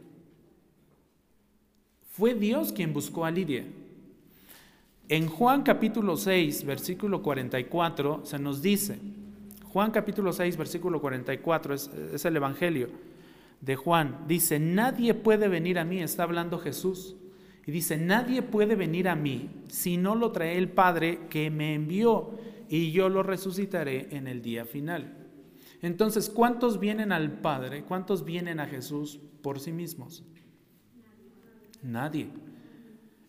[2.11, 3.65] Fue Dios quien buscó a Lidia.
[5.09, 8.99] En Juan capítulo 6, versículo 44, se nos dice,
[9.73, 12.89] Juan capítulo 6, versículo 44, es, es el Evangelio
[13.61, 17.17] de Juan, dice, nadie puede venir a mí, está hablando Jesús,
[17.67, 21.75] y dice, nadie puede venir a mí si no lo trae el Padre que me
[21.75, 22.31] envió,
[22.69, 25.27] y yo lo resucitaré en el día final.
[25.83, 27.85] Entonces, ¿cuántos vienen al Padre?
[27.85, 30.25] ¿Cuántos vienen a Jesús por sí mismos?
[31.83, 32.29] Nadie.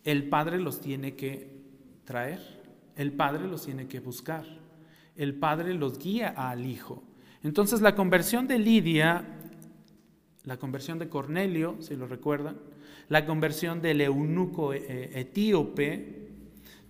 [0.04, 1.62] El Padre los tiene que
[2.04, 2.40] traer.
[2.96, 4.44] El Padre los tiene que buscar.
[5.14, 7.02] El Padre los guía al Hijo.
[7.42, 9.24] Entonces la conversión de Lidia,
[10.44, 12.56] la conversión de Cornelio, si lo recuerdan,
[13.08, 16.28] la conversión del eunuco eh, etíope,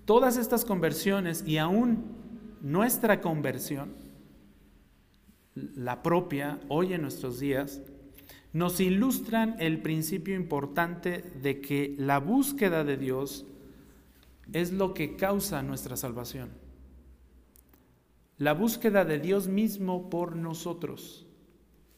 [0.05, 2.18] todas estas conversiones y aún
[2.61, 3.95] nuestra conversión,
[5.55, 7.83] la propia, hoy en nuestros días,
[8.53, 13.45] nos ilustran el principio importante de que la búsqueda de Dios
[14.53, 16.51] es lo que causa nuestra salvación.
[18.39, 21.27] La búsqueda de Dios mismo por nosotros.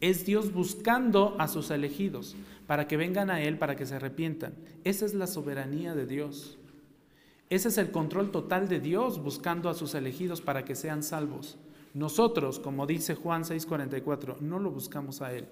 [0.01, 2.35] Es Dios buscando a sus elegidos
[2.67, 4.55] para que vengan a Él, para que se arrepientan.
[4.85, 6.59] Esa es la soberanía de Dios.
[7.51, 11.59] Ese es el control total de Dios buscando a sus elegidos para que sean salvos.
[11.95, 15.49] Nosotros, como dice Juan 6:44, no lo buscamos a Él.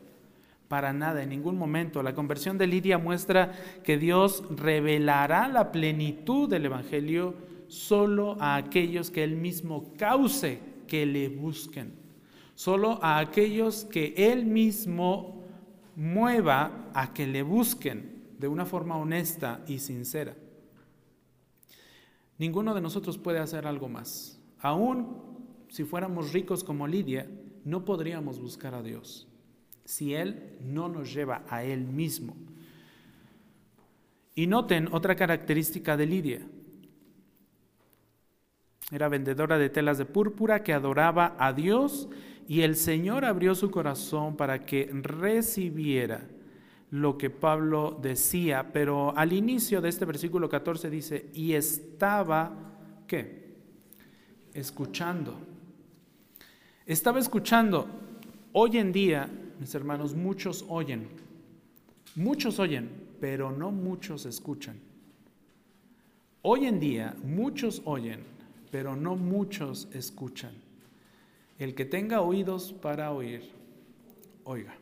[0.69, 2.05] Para nada, en ningún momento.
[2.05, 7.35] La conversión de Lidia muestra que Dios revelará la plenitud del Evangelio
[7.67, 11.95] solo a aquellos que Él mismo cause que le busquen.
[12.55, 15.43] Solo a aquellos que Él mismo
[15.97, 20.37] mueva a que le busquen de una forma honesta y sincera.
[22.38, 24.40] Ninguno de nosotros puede hacer algo más.
[24.61, 25.29] Aún
[25.68, 27.29] si fuéramos ricos como Lidia,
[27.64, 29.27] no podríamos buscar a Dios
[29.85, 32.37] si Él no nos lleva a Él mismo.
[34.35, 36.46] Y noten otra característica de Lidia.
[38.90, 42.09] Era vendedora de telas de púrpura que adoraba a Dios
[42.46, 46.29] y el Señor abrió su corazón para que recibiera
[46.90, 52.53] lo que Pablo decía, pero al inicio de este versículo 14 dice, y estaba,
[53.07, 53.57] ¿qué?
[54.55, 55.35] Escuchando.
[56.87, 57.87] Estaba escuchando.
[58.53, 59.29] Hoy en día,
[59.61, 61.09] mis hermanos, muchos oyen,
[62.14, 64.81] muchos oyen, pero no muchos escuchan.
[66.40, 68.20] Hoy en día, muchos oyen,
[68.70, 70.53] pero no muchos escuchan.
[71.59, 73.51] El que tenga oídos para oír,
[74.44, 74.74] oiga.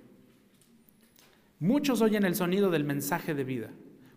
[1.59, 3.71] Muchos oyen el sonido del mensaje de vida.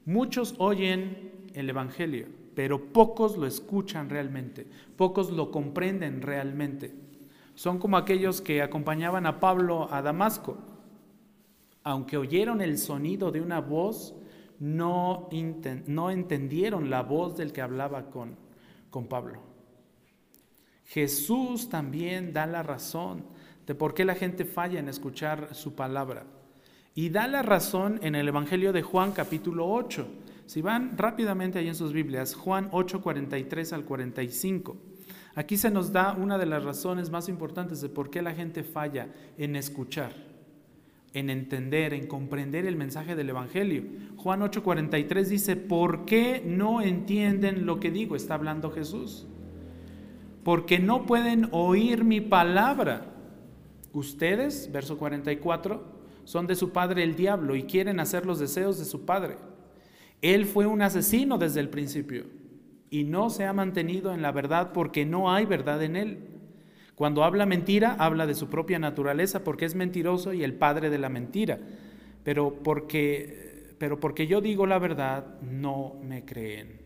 [0.06, 4.67] Muchos oyen el Evangelio, pero pocos lo escuchan realmente.
[4.97, 6.93] Pocos lo comprenden realmente.
[7.56, 10.58] Son como aquellos que acompañaban a Pablo a Damasco.
[11.84, 14.15] Aunque oyeron el sonido de una voz,
[14.60, 18.36] no, entendieron la voz del que hablaba con,
[18.89, 19.41] con Pablo.
[20.86, 23.23] Jesús también da la razón
[23.65, 26.25] de por qué la gente falla en escuchar su palabra.
[27.00, 30.06] Y da la razón en el Evangelio de Juan capítulo 8.
[30.46, 34.76] Si van rápidamente ahí en sus Biblias, Juan 8, 43 al 45.
[35.34, 38.64] Aquí se nos da una de las razones más importantes de por qué la gente
[38.64, 39.08] falla
[39.38, 40.12] en escuchar,
[41.14, 43.86] en entender, en comprender el mensaje del Evangelio.
[44.18, 48.18] Juan 8, 43 dice, ¿por qué no entienden lo que digo?
[48.18, 49.26] Está hablando Jesús
[50.44, 53.06] porque no pueden oír mi palabra.
[53.94, 55.99] Ustedes, verso 44,
[56.30, 59.38] son de su padre el diablo y quieren hacer los deseos de su padre.
[60.22, 62.26] Él fue un asesino desde el principio
[62.92, 66.20] y no se ha mantenido en la verdad porque no hay verdad en él.
[66.94, 71.00] Cuando habla mentira, habla de su propia naturaleza porque es mentiroso y el padre de
[71.00, 71.58] la mentira.
[72.24, 76.80] Pero porque, pero porque yo digo la verdad, no me creen.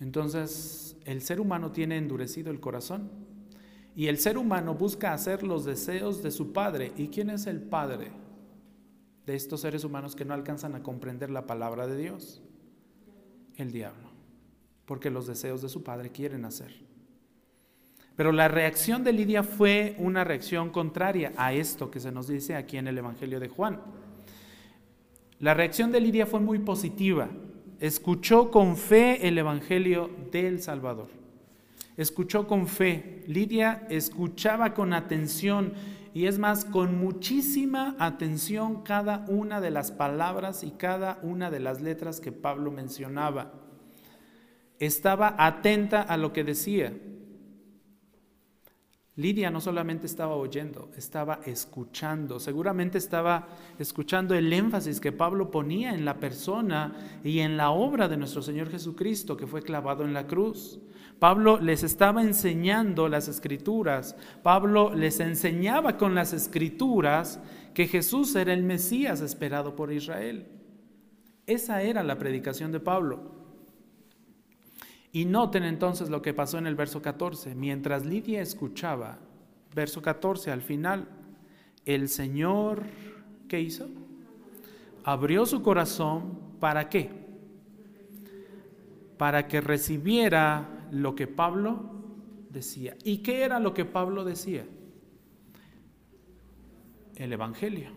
[0.00, 3.10] Entonces, el ser humano tiene endurecido el corazón
[3.94, 6.92] y el ser humano busca hacer los deseos de su padre.
[6.96, 8.10] ¿Y quién es el padre
[9.26, 12.42] de estos seres humanos que no alcanzan a comprender la palabra de Dios?
[13.56, 14.08] El diablo,
[14.86, 16.72] porque los deseos de su padre quieren hacer.
[18.16, 22.56] Pero la reacción de Lidia fue una reacción contraria a esto que se nos dice
[22.56, 23.80] aquí en el Evangelio de Juan.
[25.38, 27.28] La reacción de Lidia fue muy positiva
[27.82, 31.08] escuchó con fe el Evangelio del Salvador.
[31.96, 33.24] Escuchó con fe.
[33.26, 35.74] Lidia escuchaba con atención
[36.14, 41.60] y es más, con muchísima atención cada una de las palabras y cada una de
[41.60, 43.52] las letras que Pablo mencionaba.
[44.78, 46.92] Estaba atenta a lo que decía.
[49.16, 52.40] Lidia no solamente estaba oyendo, estaba escuchando.
[52.40, 53.46] Seguramente estaba
[53.78, 58.42] escuchando el énfasis que Pablo ponía en la persona y en la obra de nuestro
[58.42, 60.80] Señor Jesucristo que fue clavado en la cruz.
[61.18, 64.16] Pablo les estaba enseñando las escrituras.
[64.42, 67.40] Pablo les enseñaba con las escrituras
[67.74, 70.46] que Jesús era el Mesías esperado por Israel.
[71.46, 73.32] Esa era la predicación de Pablo.
[75.12, 77.54] Y noten entonces lo que pasó en el verso 14.
[77.54, 79.18] Mientras Lidia escuchaba,
[79.74, 81.06] verso 14 al final,
[81.84, 82.84] el Señor,
[83.48, 83.88] ¿qué hizo?
[85.04, 87.10] Abrió su corazón para qué?
[89.18, 91.80] Para que recibiera lo que Pablo
[92.50, 92.96] decía.
[93.02, 94.66] ¿Y qué era lo que Pablo decía?
[97.16, 97.90] El Evangelio.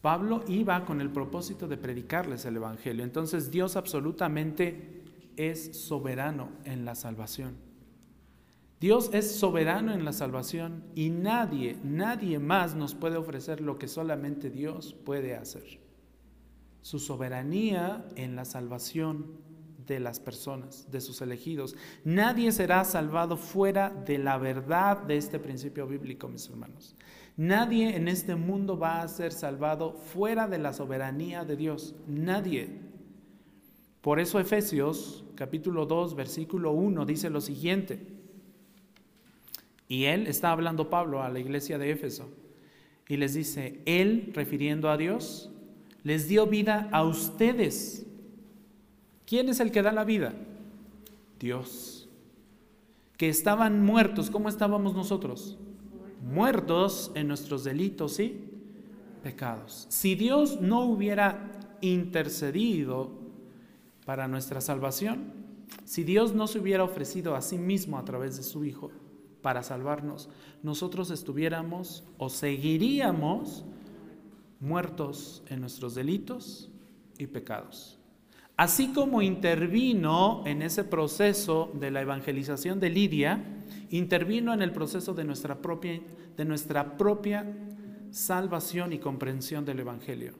[0.00, 3.02] Pablo iba con el propósito de predicarles el Evangelio.
[3.02, 5.02] Entonces Dios absolutamente
[5.36, 7.56] es soberano en la salvación.
[8.78, 13.88] Dios es soberano en la salvación y nadie, nadie más nos puede ofrecer lo que
[13.88, 15.80] solamente Dios puede hacer.
[16.82, 19.49] Su soberanía en la salvación
[19.94, 21.76] de las personas, de sus elegidos.
[22.04, 26.96] Nadie será salvado fuera de la verdad de este principio bíblico, mis hermanos.
[27.36, 31.94] Nadie en este mundo va a ser salvado fuera de la soberanía de Dios.
[32.06, 32.68] Nadie.
[34.00, 38.06] Por eso Efesios capítulo 2 versículo 1 dice lo siguiente.
[39.88, 42.30] Y él está hablando Pablo a la iglesia de Éfeso
[43.08, 45.50] y les dice, él refiriendo a Dios,
[46.04, 48.06] les dio vida a ustedes.
[49.30, 50.34] ¿Quién es el que da la vida?
[51.38, 52.08] Dios.
[53.16, 55.56] Que estaban muertos, ¿cómo estábamos nosotros?
[56.20, 58.40] Muertos en nuestros delitos y
[59.22, 59.86] pecados.
[59.88, 63.12] Si Dios no hubiera intercedido
[64.04, 65.32] para nuestra salvación,
[65.84, 68.90] Si Dios no se hubiera ofrecido a sí mismo a través de su Hijo
[69.42, 70.28] para salvarnos,
[70.64, 73.64] nosotros estuviéramos o seguiríamos
[74.58, 76.68] muertos en nuestros delitos
[77.18, 77.99] y pecados.
[78.60, 83.42] Así como intervino en ese proceso de la evangelización de Lidia,
[83.88, 85.98] intervino en el proceso de nuestra propia,
[86.36, 87.46] de nuestra propia
[88.10, 90.34] salvación y comprensión del Evangelio.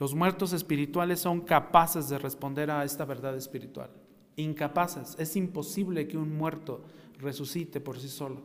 [0.00, 3.90] Los muertos espirituales son capaces de responder a esta verdad espiritual.
[4.34, 5.14] Incapaces.
[5.20, 6.82] Es imposible que un muerto
[7.20, 8.42] resucite por sí solo.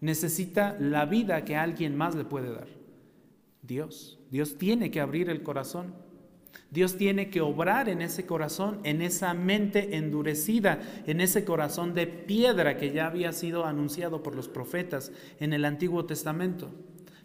[0.00, 2.68] Necesita la vida que alguien más le puede dar.
[3.60, 4.18] Dios.
[4.30, 5.92] Dios tiene que abrir el corazón.
[6.70, 12.06] Dios tiene que obrar en ese corazón, en esa mente endurecida, en ese corazón de
[12.06, 16.70] piedra que ya había sido anunciado por los profetas en el Antiguo Testamento.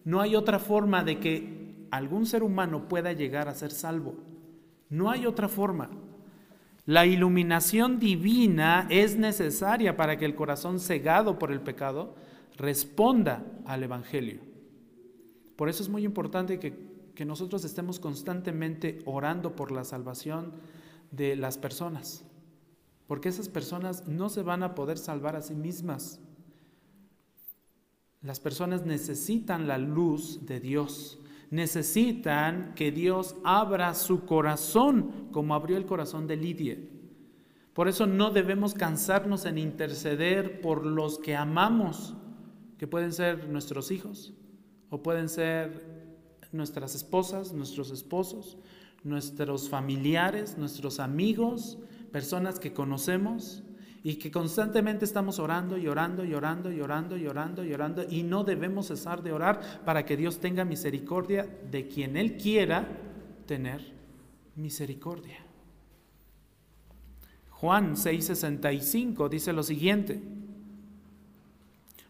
[0.04, 4.16] No hay otra forma de que algún ser humano pueda llegar a ser salvo.
[4.90, 5.90] No hay otra forma.
[6.86, 12.16] La iluminación divina es necesaria para que el corazón cegado por el pecado
[12.58, 14.40] responda al Evangelio.
[15.58, 16.87] Por eso es muy importante que,
[17.18, 20.52] que nosotros estemos constantemente orando por la salvación
[21.10, 22.24] de las personas,
[23.08, 26.20] porque esas personas no se van a poder salvar a sí mismas.
[28.22, 31.18] Las personas necesitan la luz de Dios,
[31.50, 36.78] necesitan que Dios abra su corazón como abrió el corazón de Lidia.
[37.74, 42.16] Por eso no debemos cansarnos en interceder por los que amamos,
[42.78, 44.36] que pueden ser nuestros hijos
[44.92, 45.97] o pueden ser
[46.52, 48.58] nuestras esposas, nuestros esposos,
[49.04, 51.78] nuestros familiares, nuestros amigos,
[52.12, 53.64] personas que conocemos
[54.04, 58.06] y que constantemente estamos orando y orando y orando y orando y orando y orando
[58.10, 62.88] y no debemos cesar de orar para que Dios tenga misericordia de quien Él quiera
[63.46, 63.82] tener
[64.56, 65.38] misericordia.
[67.50, 70.22] Juan 6:65 dice lo siguiente,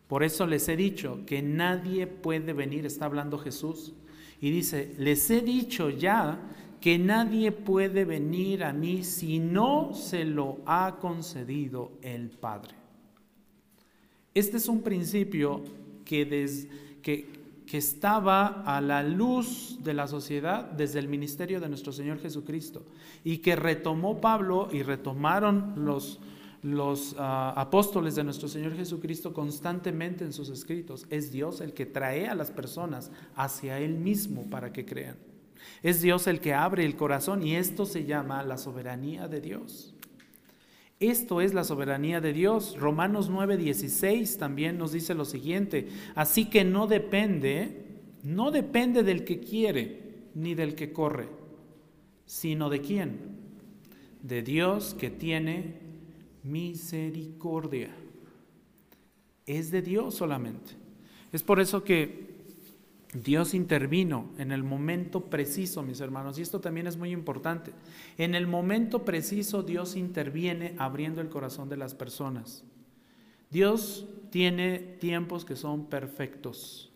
[0.07, 3.93] por eso les he dicho que nadie puede venir, está hablando Jesús,
[4.39, 6.39] y dice, les he dicho ya
[6.79, 12.75] que nadie puede venir a mí si no se lo ha concedido el Padre.
[14.33, 15.63] Este es un principio
[16.05, 16.27] que,
[17.01, 22.85] que, estaba a la luz de la sociedad desde el ministerio de nuestro Señor Jesucristo
[23.23, 26.19] y que retomó Pablo y retomaron los,
[26.73, 31.05] los ah, apóstoles de nuestro Señor Jesucristo constantemente en sus escritos.
[31.09, 35.17] Es Dios el que trae a las personas hacia Él mismo para que crean.
[35.81, 39.93] Es Dios el que abre el corazón y esto se llama la soberanía de Dios.
[40.99, 42.75] Esto es la soberanía de Dios.
[42.77, 47.85] Romanos 9:16 también nos dice lo siguiente, así que no depende,
[48.23, 50.01] no depende del que quiere
[50.33, 51.29] ni del que corre,
[52.25, 53.37] sino de quién?
[54.23, 55.86] De Dios que tiene
[56.47, 57.89] misericordia.
[59.45, 60.71] Es de Dios solamente.
[61.31, 62.37] Es por eso que
[63.13, 67.71] Dios intervino en el momento preciso, mis hermanos, y esto también es muy importante.
[68.17, 72.63] En el momento preciso Dios interviene abriendo el corazón de las personas.
[73.49, 76.91] Dios tiene tiempos que son perfectos.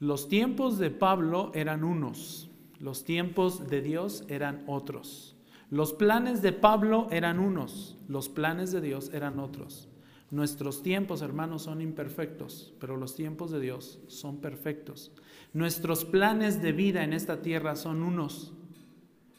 [0.00, 2.50] Los tiempos de Pablo eran unos,
[2.80, 5.36] los tiempos de Dios eran otros.
[5.72, 9.88] Los planes de Pablo eran unos, los planes de Dios eran otros.
[10.30, 15.12] Nuestros tiempos, hermanos, son imperfectos, pero los tiempos de Dios son perfectos.
[15.54, 18.52] Nuestros planes de vida en esta tierra son unos,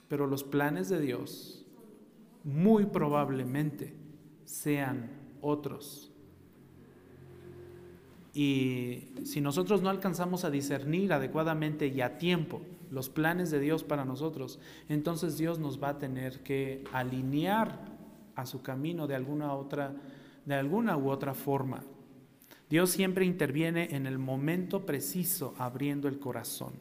[0.07, 1.67] pero los planes de Dios
[2.43, 3.93] muy probablemente
[4.43, 6.11] sean otros.
[8.33, 12.63] Y si nosotros no alcanzamos a discernir adecuadamente y a tiempo
[12.93, 17.79] los planes de Dios para nosotros, entonces Dios nos va a tener que alinear
[18.35, 19.93] a su camino de alguna otra
[20.45, 21.83] de alguna u otra forma.
[22.69, 26.73] Dios siempre interviene en el momento preciso abriendo el corazón.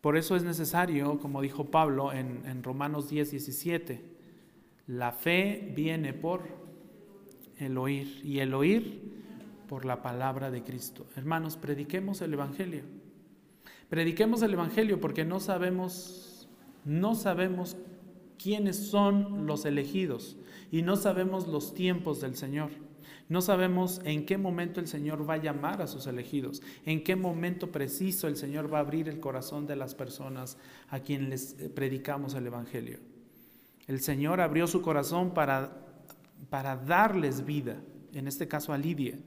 [0.00, 4.04] Por eso es necesario, como dijo Pablo en, Romanos 10, 17,
[4.88, 6.42] la fe viene por
[7.58, 9.23] el oír y el oír
[9.74, 11.04] por la palabra de Cristo.
[11.16, 12.84] Hermanos, prediquemos el Evangelio.
[13.88, 16.48] Prediquemos el Evangelio porque no sabemos,
[16.84, 17.76] no sabemos
[18.40, 20.36] quiénes son los elegidos
[20.70, 22.70] y no sabemos los tiempos del Señor.
[23.28, 27.16] No sabemos en qué momento el Señor va a llamar a sus elegidos, en qué
[27.16, 30.56] momento preciso el Señor va a abrir el corazón de las personas
[30.88, 33.00] a quienes les eh, predicamos el Evangelio.
[33.88, 35.84] El Señor abrió su corazón para,
[36.48, 39.18] para darles vida, en este caso a Lidia.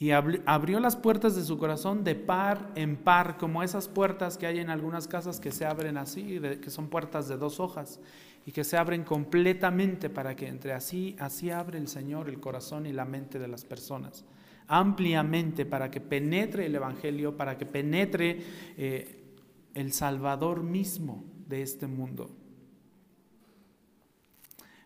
[0.00, 4.46] Y abrió las puertas de su corazón de par en par, como esas puertas que
[4.46, 8.00] hay en algunas casas que se abren así, que son puertas de dos hojas
[8.46, 12.86] y que se abren completamente para que entre así, así abre el Señor el corazón
[12.86, 14.24] y la mente de las personas,
[14.68, 18.38] ampliamente para que penetre el Evangelio, para que penetre
[18.78, 19.36] eh,
[19.74, 22.39] el Salvador mismo de este mundo.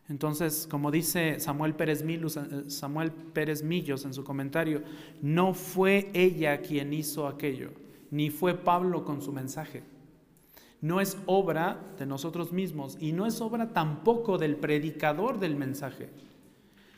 [0.08, 4.82] Entonces, como dice Samuel Pérez, Milus, eh, Samuel Pérez Millos en su comentario,
[5.22, 7.70] no fue ella quien hizo aquello,
[8.10, 9.82] ni fue Pablo con su mensaje.
[10.82, 16.10] No es obra de nosotros mismos y no es obra tampoco del predicador del mensaje.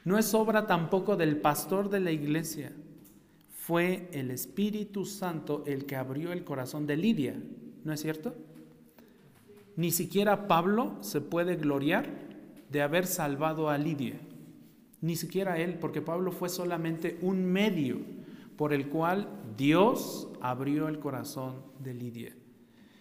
[0.04, 2.72] No es obra tampoco del pastor de la iglesia.
[3.50, 7.40] Fue el Espíritu Santo el que abrió el corazón de Lidia,
[7.84, 8.34] ¿no es cierto?
[9.76, 12.26] Ni siquiera Pablo se puede gloriar
[12.71, 14.21] de haber salvado a Lidia.
[15.01, 17.99] Ni siquiera él, porque Pablo fue solamente un medio
[18.57, 22.35] por el cual Dios abrió el corazón de Lidia.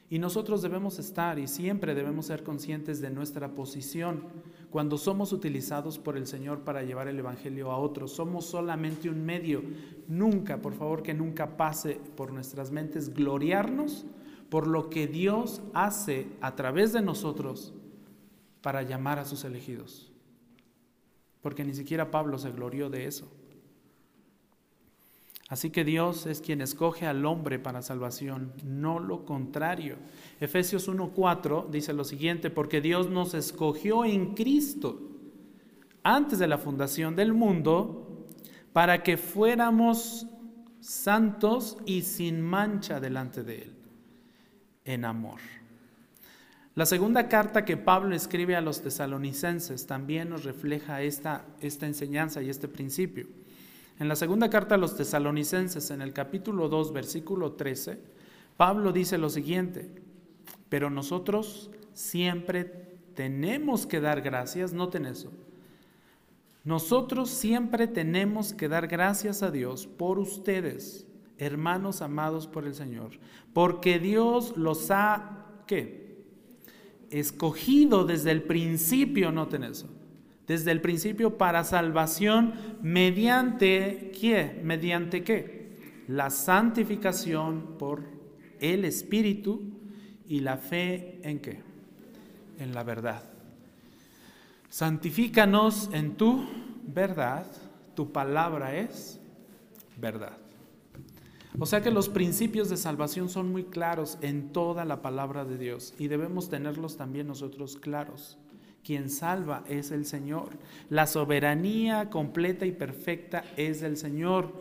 [0.09, 4.23] Y nosotros debemos estar y siempre debemos ser conscientes de nuestra posición
[4.69, 8.11] cuando somos utilizados por el Señor para llevar el Evangelio a otros.
[8.11, 9.63] Somos solamente un medio.
[10.07, 14.05] Nunca, por favor, que nunca pase por nuestras mentes gloriarnos
[14.49, 17.73] por lo que Dios hace a través de nosotros
[18.65, 20.11] para llamar a sus elegidos.
[21.43, 23.31] Porque ni siquiera Pablo se glorió de eso.
[25.49, 29.97] Así que Dios es quien escoge al hombre para salvación, no lo contrario.
[30.39, 34.99] Efesios 1.4 dice lo siguiente, porque Dios nos escogió en Cristo
[36.01, 38.25] antes de la fundación del mundo
[38.73, 40.25] para que fuéramos
[40.79, 43.75] santos y sin mancha delante de Él,
[44.85, 45.39] en amor.
[46.75, 52.41] La segunda carta que Pablo escribe a los tesalonicenses también nos refleja esta, esta enseñanza
[52.41, 53.27] y este principio.
[53.97, 57.97] En la segunda carta a los tesalonicenses, en el capítulo 2, versículo 13,
[58.57, 59.89] Pablo dice lo siguiente,
[60.67, 62.65] pero nosotros siempre
[63.13, 65.31] tenemos que dar gracias, noten eso,
[66.65, 71.07] nosotros siempre tenemos que dar gracias a Dios por ustedes,
[71.37, 73.11] hermanos amados por el Señor,
[73.53, 76.04] porque Dios los ha, ¿qué?
[77.11, 79.89] Escogido desde el principio, noten eso,
[80.47, 84.59] desde el principio para salvación mediante qué?
[84.63, 86.03] Mediante qué?
[86.07, 88.03] La santificación por
[88.59, 89.61] el Espíritu
[90.27, 91.61] y la fe en qué?
[92.59, 93.23] En la verdad.
[94.69, 96.45] Santifícanos en tu
[96.85, 97.45] verdad,
[97.95, 99.19] tu palabra es
[99.97, 100.37] verdad.
[101.57, 105.57] O sea que los principios de salvación son muy claros en toda la palabra de
[105.57, 108.37] Dios y debemos tenerlos también nosotros claros.
[108.83, 110.49] Quien salva es el Señor.
[110.89, 114.53] La soberanía completa y perfecta es del Señor.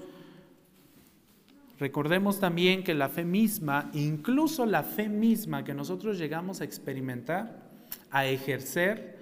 [1.78, 7.70] Recordemos también que la fe misma, incluso la fe misma que nosotros llegamos a experimentar,
[8.10, 9.18] a ejercer,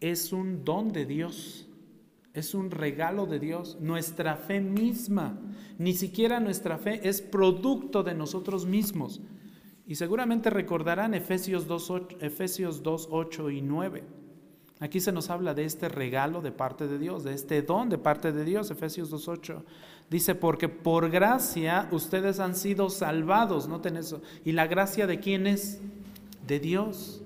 [0.00, 1.66] es un don de Dios.
[2.34, 5.38] Es un regalo de Dios, nuestra fe misma.
[5.78, 9.20] Ni siquiera nuestra fe es producto de nosotros mismos.
[9.86, 14.04] Y seguramente recordarán Efesios 2, Efesios 2, 8 y 9.
[14.80, 17.98] Aquí se nos habla de este regalo de parte de Dios, de este don de
[17.98, 19.64] parte de Dios, Efesios 2, 8.
[20.10, 24.22] Dice, porque por gracia ustedes han sido salvados, noten eso.
[24.44, 25.80] ¿Y la gracia de quién es?
[26.46, 27.21] De Dios.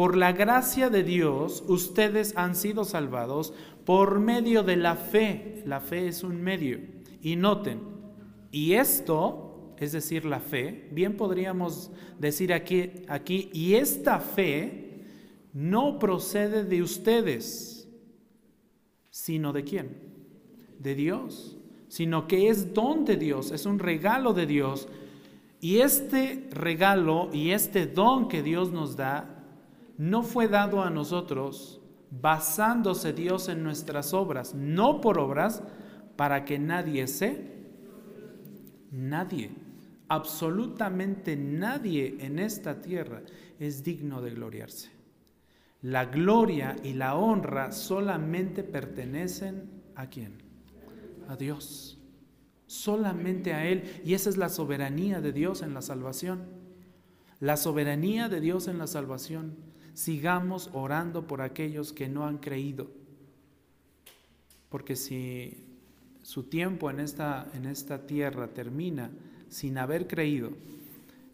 [0.00, 3.52] Por la gracia de Dios ustedes han sido salvados
[3.84, 5.62] por medio de la fe.
[5.66, 6.80] La fe es un medio.
[7.20, 7.80] Y noten,
[8.50, 15.04] y esto, es decir, la fe, bien podríamos decir aquí, aquí y esta fe
[15.52, 17.86] no procede de ustedes,
[19.10, 19.98] sino de quién?
[20.78, 24.88] De Dios, sino que es don de Dios, es un regalo de Dios.
[25.60, 29.36] Y este regalo y este don que Dios nos da
[30.00, 31.78] no fue dado a nosotros
[32.10, 35.62] basándose Dios en nuestras obras, no por obras,
[36.16, 37.44] para que nadie se,
[38.90, 39.50] nadie,
[40.08, 43.20] absolutamente nadie en esta tierra
[43.58, 44.88] es digno de gloriarse.
[45.82, 50.38] La gloria y la honra solamente pertenecen a quién?
[51.28, 51.98] A Dios.
[52.66, 54.00] Solamente a Él.
[54.02, 56.46] Y esa es la soberanía de Dios en la salvación.
[57.38, 59.69] La soberanía de Dios en la salvación
[60.00, 62.90] sigamos orando por aquellos que no han creído.
[64.70, 65.62] Porque si
[66.22, 69.10] su tiempo en esta, en esta tierra termina
[69.50, 70.52] sin haber creído,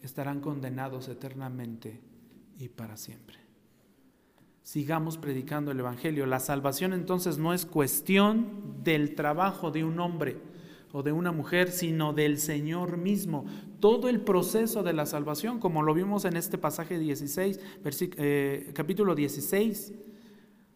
[0.02, 2.00] estarán condenados eternamente
[2.58, 3.36] y para siempre.
[4.64, 6.26] Sigamos predicando el Evangelio.
[6.26, 10.38] La salvación entonces no es cuestión del trabajo de un hombre
[10.96, 13.44] o de una mujer, sino del Señor mismo.
[13.80, 17.60] Todo el proceso de la salvación, como lo vimos en este pasaje 16,
[18.16, 19.92] eh, capítulo 16,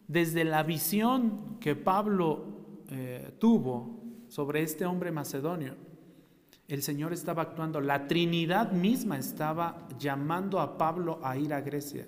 [0.07, 5.73] desde la visión que Pablo eh, tuvo sobre este hombre macedonio,
[6.67, 12.05] el Señor estaba actuando, la Trinidad misma estaba llamando a Pablo a ir a Grecia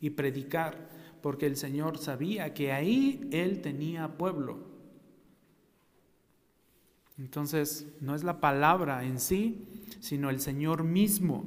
[0.00, 0.88] y predicar,
[1.22, 4.73] porque el Señor sabía que ahí él tenía pueblo
[7.18, 9.66] entonces, no es la palabra en sí,
[10.00, 11.44] sino el Señor mismo.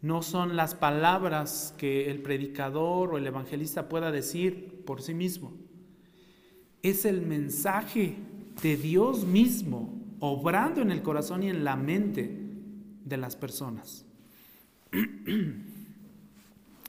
[0.00, 5.52] No son las palabras que el predicador o el evangelista pueda decir por sí mismo.
[6.82, 8.16] Es el mensaje
[8.62, 12.36] de Dios mismo obrando en el corazón y en la mente
[13.04, 14.04] de las personas.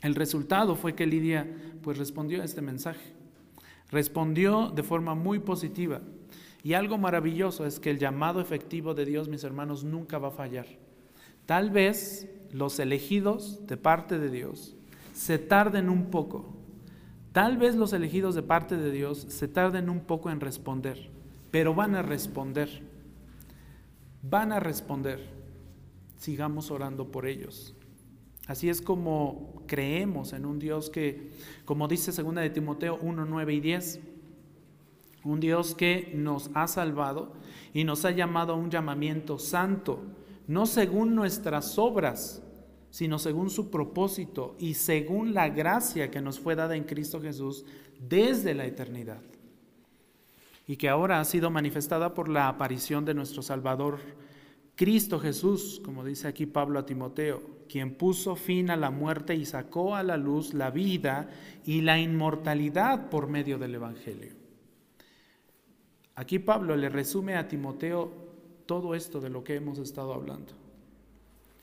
[0.01, 1.47] El resultado fue que Lidia
[1.81, 3.13] pues respondió a este mensaje.
[3.89, 6.01] Respondió de forma muy positiva.
[6.63, 10.31] Y algo maravilloso es que el llamado efectivo de Dios, mis hermanos, nunca va a
[10.31, 10.65] fallar.
[11.45, 14.77] Tal vez los elegidos de parte de Dios
[15.13, 16.55] se tarden un poco.
[17.33, 21.09] Tal vez los elegidos de parte de Dios se tarden un poco en responder,
[21.51, 22.81] pero van a responder.
[24.21, 25.19] Van a responder.
[26.15, 27.75] Sigamos orando por ellos.
[28.47, 31.31] Así es como creemos en un Dios que,
[31.65, 33.99] como dice 2 de Timoteo 1, 9 y 10,
[35.23, 37.33] un Dios que nos ha salvado
[37.73, 40.01] y nos ha llamado a un llamamiento santo,
[40.47, 42.43] no según nuestras obras,
[42.89, 47.65] sino según su propósito y según la gracia que nos fue dada en Cristo Jesús
[47.99, 49.21] desde la eternidad.
[50.67, 53.99] Y que ahora ha sido manifestada por la aparición de nuestro Salvador
[54.75, 59.45] Cristo Jesús, como dice aquí Pablo a Timoteo, quien puso fin a la muerte y
[59.45, 61.29] sacó a la luz la vida
[61.65, 64.42] y la inmortalidad por medio del Evangelio.
[66.15, 68.11] Aquí Pablo le resume a Timoteo
[68.65, 70.53] todo esto de lo que hemos estado hablando.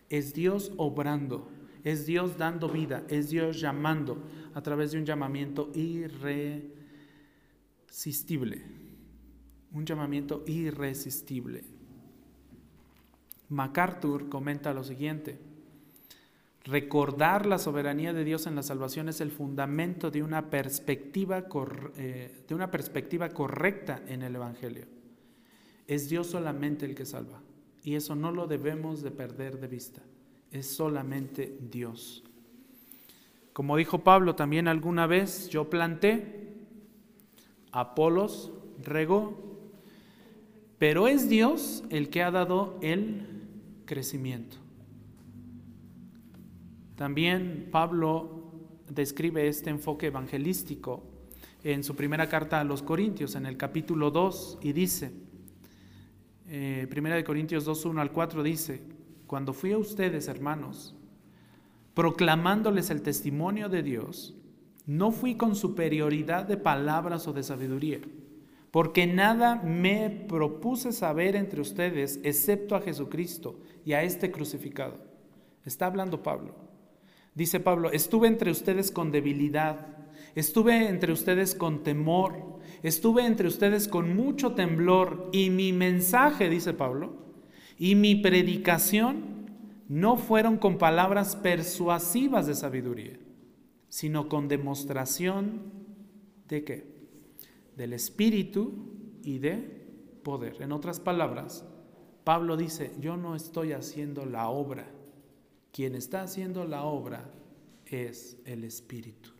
[0.08, 1.48] Es Dios obrando,
[1.84, 4.18] es Dios dando vida, es Dios llamando
[4.54, 8.62] a través de un llamamiento irresistible.
[9.72, 11.62] Un llamamiento irresistible.
[13.50, 15.38] MacArthur comenta lo siguiente.
[16.64, 21.46] Recordar la soberanía de Dios en la salvación es el fundamento de una perspectiva,
[21.96, 24.84] eh, de una perspectiva correcta en el Evangelio.
[25.86, 27.40] Es Dios solamente el que salva
[27.82, 30.02] y eso no lo debemos de perder de vista.
[30.50, 32.24] Es solamente Dios.
[33.52, 36.56] Como dijo Pablo también alguna vez, yo planté,
[37.72, 38.52] Apolos
[38.82, 39.58] regó,
[40.78, 43.26] pero es Dios el que ha dado el
[43.86, 44.59] crecimiento.
[47.00, 48.52] También Pablo
[48.90, 51.02] describe este enfoque evangelístico
[51.64, 55.10] en su primera carta a los Corintios, en el capítulo 2, y dice,
[56.46, 58.82] eh, primera de Corintios 2, 1 al 4 dice,
[59.26, 60.94] cuando fui a ustedes, hermanos,
[61.94, 64.34] proclamándoles el testimonio de Dios,
[64.84, 68.00] no fui con superioridad de palabras o de sabiduría,
[68.70, 74.98] porque nada me propuse saber entre ustedes excepto a Jesucristo y a este crucificado.
[75.64, 76.68] Está hablando Pablo.
[77.34, 79.86] Dice Pablo, estuve entre ustedes con debilidad,
[80.34, 86.74] estuve entre ustedes con temor, estuve entre ustedes con mucho temblor y mi mensaje, dice
[86.74, 87.12] Pablo,
[87.78, 89.48] y mi predicación
[89.88, 93.18] no fueron con palabras persuasivas de sabiduría,
[93.88, 95.72] sino con demostración
[96.48, 96.90] de qué?
[97.76, 98.72] Del Espíritu
[99.22, 99.80] y de
[100.22, 100.60] poder.
[100.60, 101.64] En otras palabras,
[102.24, 104.86] Pablo dice, yo no estoy haciendo la obra
[105.72, 107.30] quien está haciendo la obra
[107.86, 109.30] es el Espíritu.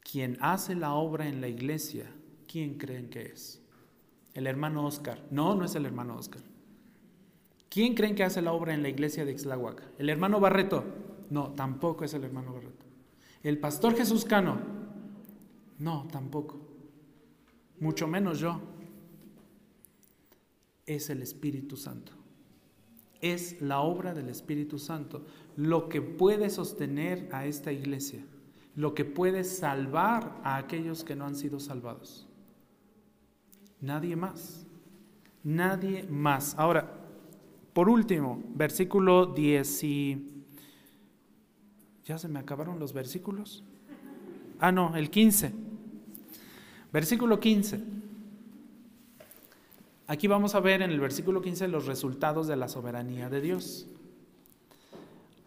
[0.00, 2.06] Quien hace la obra en la iglesia,
[2.46, 3.60] ¿quién creen que es?
[4.34, 5.24] El hermano Oscar.
[5.30, 6.42] No, no es el hermano Oscar.
[7.68, 9.84] ¿Quién creen que hace la obra en la iglesia de Ixlahuaca?
[9.98, 10.84] ¿El hermano Barreto?
[11.30, 12.84] No, tampoco es el hermano Barreto.
[13.42, 14.58] ¿El pastor Jesús Cano?
[15.78, 16.60] No, tampoco.
[17.78, 18.60] Mucho menos yo.
[20.86, 22.19] Es el Espíritu Santo
[23.20, 25.24] es la obra del Espíritu Santo,
[25.56, 28.24] lo que puede sostener a esta iglesia,
[28.76, 32.26] lo que puede salvar a aquellos que no han sido salvados.
[33.80, 34.66] Nadie más,
[35.42, 36.54] nadie más.
[36.58, 37.00] Ahora,
[37.72, 40.26] por último, versículo 10 y...
[42.04, 43.62] ¿Ya se me acabaron los versículos?
[44.58, 45.52] Ah, no, el 15.
[46.92, 47.80] Versículo 15.
[50.10, 53.86] Aquí vamos a ver en el versículo 15 los resultados de la soberanía de Dios.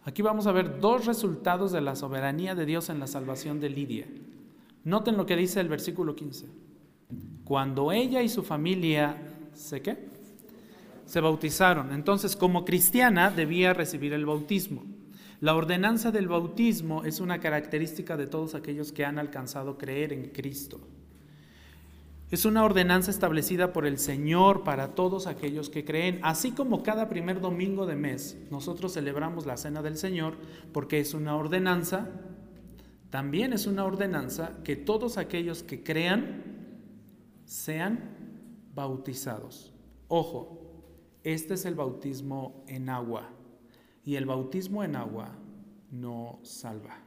[0.04, 3.68] Aquí vamos a ver dos resultados de la soberanía de Dios en la salvación de
[3.68, 4.06] Lidia.
[4.84, 6.46] Noten lo que dice el versículo 15.
[7.44, 9.18] Cuando ella y su familia
[9.52, 9.98] ¿se qué?
[11.04, 11.92] Se bautizaron.
[11.92, 14.82] Entonces, como cristiana, debía recibir el bautismo.
[15.40, 20.30] La ordenanza del bautismo es una característica de todos aquellos que han alcanzado creer en
[20.30, 20.80] Cristo.
[22.30, 27.08] Es una ordenanza establecida por el Señor para todos aquellos que creen, así como cada
[27.08, 30.36] primer domingo de mes nosotros celebramos la cena del Señor
[30.72, 32.08] porque es una ordenanza,
[33.10, 36.42] también es una ordenanza que todos aquellos que crean
[37.44, 38.16] sean
[38.74, 39.72] bautizados.
[40.08, 40.64] Ojo,
[41.22, 43.30] este es el bautismo en agua
[44.04, 45.36] y el bautismo en agua
[45.90, 47.03] no salva.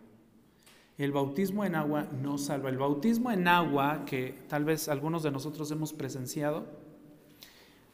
[0.97, 2.69] El bautismo en agua no salva.
[2.69, 6.65] El bautismo en agua, que tal vez algunos de nosotros hemos presenciado,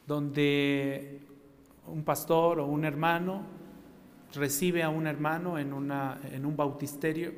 [0.07, 1.19] donde
[1.85, 3.43] un pastor o un hermano
[4.33, 7.33] recibe a un hermano en, un bautisterio,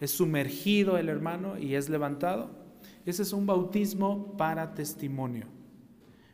[0.00, 2.50] es sumergido el hermano y es levantado.
[3.04, 5.46] Ese es un bautismo para testimonio.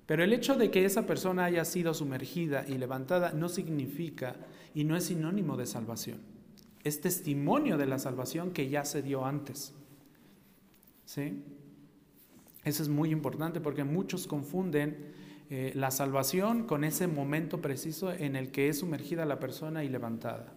[0.05, 4.37] Pero el hecho de que esa persona haya sido sumergida y levantada no significa
[4.75, 6.34] y no es sinónimo de salvación
[6.85, 9.75] es testimonio de la salvación que ya se dio antes.
[11.05, 11.43] ¿Sí?
[12.63, 15.13] Eso es muy importante porque muchos confunden
[15.51, 19.89] eh, la salvación con ese momento preciso en el que es sumergida la persona y
[19.89, 20.53] levantada.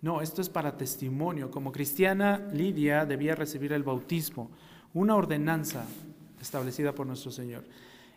[0.00, 1.50] No, esto es para testimonio.
[1.50, 4.50] Como cristiana, Lidia debía recibir el bautismo,
[4.94, 5.84] una ordenanza
[6.40, 7.64] establecida por nuestro Señor.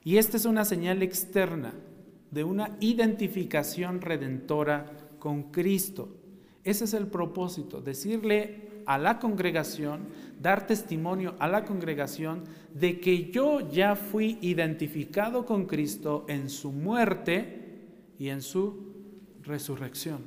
[0.03, 1.73] Y esta es una señal externa
[2.31, 6.15] de una identificación redentora con Cristo.
[6.65, 10.07] Ese es el propósito, decirle a la congregación,
[10.41, 12.43] dar testimonio a la congregación
[12.73, 17.85] de que yo ya fui identificado con Cristo en su muerte
[18.17, 18.93] y en su
[19.43, 20.21] resurrección.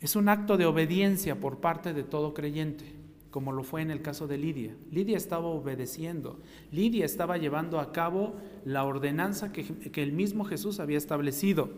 [0.00, 2.86] Es un acto de obediencia por parte de todo creyente,
[3.30, 4.74] como lo fue en el caso de Lidia.
[4.90, 6.40] Lidia estaba obedeciendo,
[6.72, 11.68] Lidia estaba llevando a cabo la ordenanza que, que el mismo Jesús había establecido,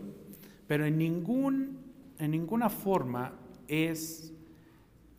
[0.65, 1.88] pero en ningún
[2.19, 3.33] en ninguna forma
[3.67, 4.33] es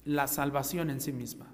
[0.05, 1.47] la salvación en sí misma.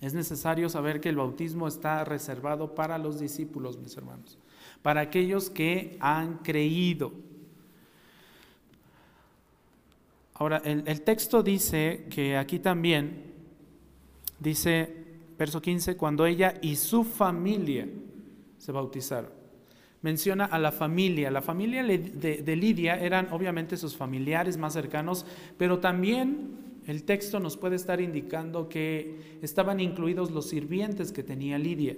[0.00, 4.38] Es necesario saber que el bautismo está reservado para los discípulos, mis hermanos,
[4.82, 7.12] para aquellos que han creído.
[10.34, 13.32] Ahora, el, el texto dice que aquí también,
[14.40, 15.04] dice,
[15.38, 17.88] verso 15, cuando ella y su familia
[18.58, 19.41] se bautizaron
[20.02, 21.30] menciona a la familia.
[21.30, 25.24] La familia de, Lidia eran obviamente sus familiares más cercanos,
[25.56, 31.58] pero también el texto nos puede estar indicando que estaban incluidos los sirvientes que tenía
[31.58, 31.96] Lidia,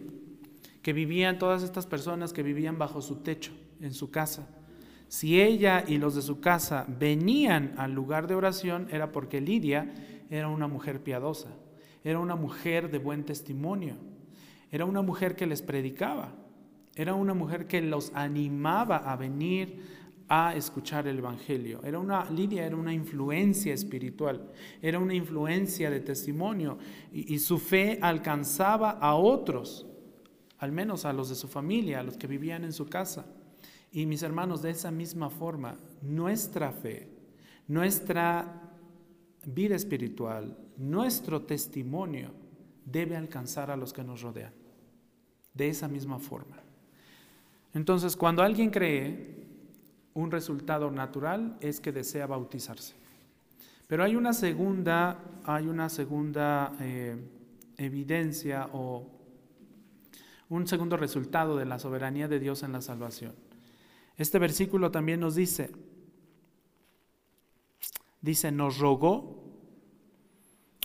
[0.83, 4.47] que vivían todas estas personas que vivían bajo su techo, en su casa.
[5.09, 9.93] Si ella y los de su casa venían al lugar de oración era porque Lidia
[10.29, 11.49] era una mujer piadosa,
[12.03, 13.97] era una mujer de buen testimonio,
[14.71, 16.35] era una mujer que les predicaba.
[16.97, 21.83] Era una mujer que los animaba a venir a escuchar el Evangelio.
[21.85, 26.79] Era una, Lidia era una influencia espiritual, era una influencia de testimonio
[27.13, 29.87] y, y su fe alcanzaba a otros,
[30.59, 33.27] al menos a los de su familia, a los que vivían en su casa.
[33.93, 37.09] Y mis hermanos, de esa misma forma, nuestra fe,
[37.69, 38.63] nuestra
[39.47, 42.31] vida espiritual, nuestro testimonio
[42.85, 44.53] debe alcanzar a los que nos rodean.
[45.53, 46.64] De esa misma forma.
[47.75, 49.35] Entonces, cuando alguien cree,
[50.15, 52.95] un resultado natural es que desea bautizarse.
[53.87, 57.17] Pero hay una segunda, hay una segunda eh,
[57.77, 59.11] evidencia o
[60.49, 63.35] un segundo resultado de la soberanía de Dios en la salvación.
[64.17, 65.71] Este versículo también nos dice,
[68.21, 69.43] dice, nos rogó,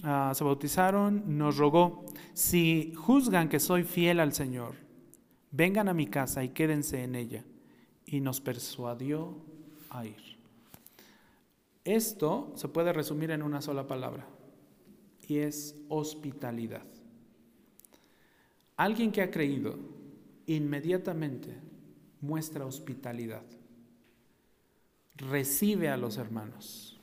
[0.04, 4.89] ah, se bautizaron, nos rogó, si juzgan que soy fiel al Señor,
[5.52, 7.44] vengan a mi casa y quédense en ella.
[8.06, 9.36] Y nos persuadió
[9.90, 10.38] a ir.
[11.84, 14.28] Esto se puede resumir en una sola palabra
[15.28, 16.86] y es hospitalidad.
[18.78, 19.78] Alguien que ha creído
[20.48, 21.56] inmediatamente
[22.22, 23.44] muestra hospitalidad.
[25.16, 27.00] Recibe a los hermanos.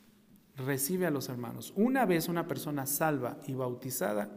[0.57, 1.72] Recibe a los hermanos.
[1.76, 4.30] Una vez una persona salva y bautizada,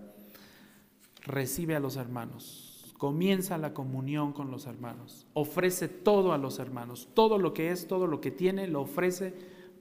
[1.26, 2.68] recibe a los hermanos
[3.00, 7.88] comienza la comunión con los hermanos, ofrece todo a los hermanos, todo lo que es,
[7.88, 9.34] todo lo que tiene, lo ofrece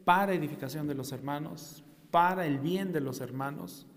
[0.05, 3.89] para edificación de los hermanos, para el bien de los hermanos,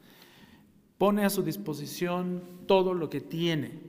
[0.98, 3.80] pone a su disposición todo lo que tiene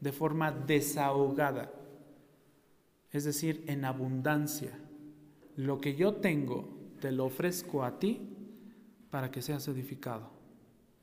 [0.00, 1.72] de forma desahogada,
[3.10, 4.78] es decir, en abundancia.
[5.56, 6.68] Lo que yo tengo,
[7.00, 8.20] te lo ofrezco a ti
[9.10, 10.30] para que seas edificado,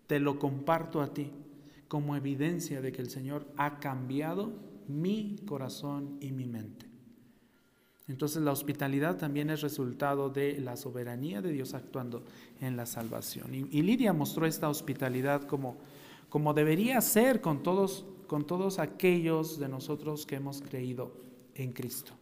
[0.08, 1.34] te lo comparto a ti
[1.88, 4.54] como evidencia de que el Señor ha cambiado
[4.88, 6.88] mi corazón y mi mente.
[8.08, 12.24] Entonces la hospitalidad también es resultado de la soberanía de Dios actuando
[12.62, 13.54] en la salvación.
[13.54, 15.78] Y, Lidia mostró esta hospitalidad como,
[16.30, 21.12] como debería ser con todos, con todos aquellos de nosotros que hemos creído
[21.56, 22.14] en Cristo.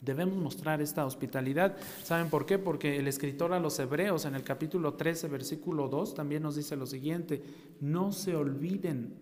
[0.00, 1.76] Debemos mostrar esta hospitalidad.
[2.02, 2.58] ¿Saben por qué?
[2.58, 6.74] Porque el escritor a los Hebreos en el capítulo 13, versículo 2, también nos dice
[6.74, 7.42] lo siguiente,
[7.80, 9.14] no se olviden,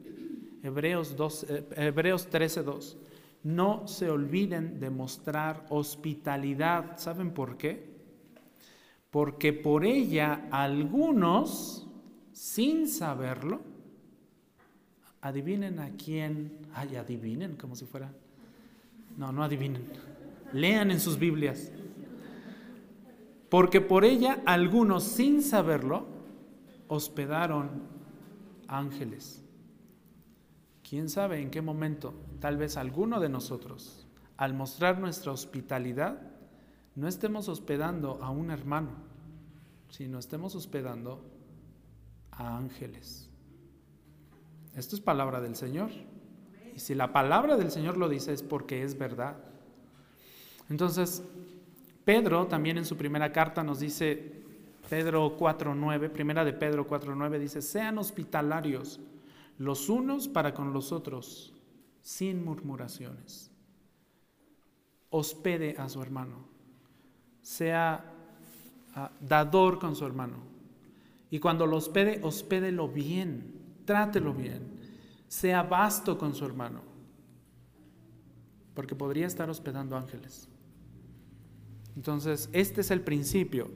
[0.63, 2.97] Hebreos, 2, eh, Hebreos 13, 2,
[3.43, 6.97] no se olviden de mostrar hospitalidad.
[6.99, 7.99] ¿Saben por qué?
[9.11, 11.89] Porque por ella algunos,
[12.33, 13.63] sin saberlo,
[15.21, 18.13] adivinen a quién, ay, adivinen como si fuera,
[19.17, 19.83] no, no adivinen,
[20.53, 21.71] lean en sus Biblias.
[23.49, 26.07] Porque por ella algunos, sin saberlo,
[26.87, 27.83] hospedaron
[28.67, 29.45] ángeles.
[30.89, 36.21] ¿Quién sabe en qué momento tal vez alguno de nosotros, al mostrar nuestra hospitalidad,
[36.95, 38.91] no estemos hospedando a un hermano,
[39.89, 41.23] sino estemos hospedando
[42.33, 43.29] a ángeles.
[44.75, 45.91] Esto es palabra del Señor.
[46.75, 49.37] Y si la palabra del Señor lo dice es porque es verdad.
[50.69, 51.23] Entonces,
[52.05, 54.43] Pedro también en su primera carta nos dice,
[54.89, 59.01] Pedro 4.9, primera de Pedro 4.9 dice, sean hospitalarios
[59.59, 61.53] los unos para con los otros
[62.01, 63.51] sin murmuraciones.
[65.11, 66.47] Hospede a su hermano.
[67.43, 68.05] Sea
[68.95, 70.37] ah, dador con su hermano.
[71.31, 73.83] Y cuando lo hospede, hospédelo bien.
[73.85, 74.79] Trátelo bien.
[75.29, 76.83] Sea vasto con su hermano.
[78.75, 80.49] Porque podría estar hospedando ángeles.
[81.99, 83.73] Entonces, este es el principio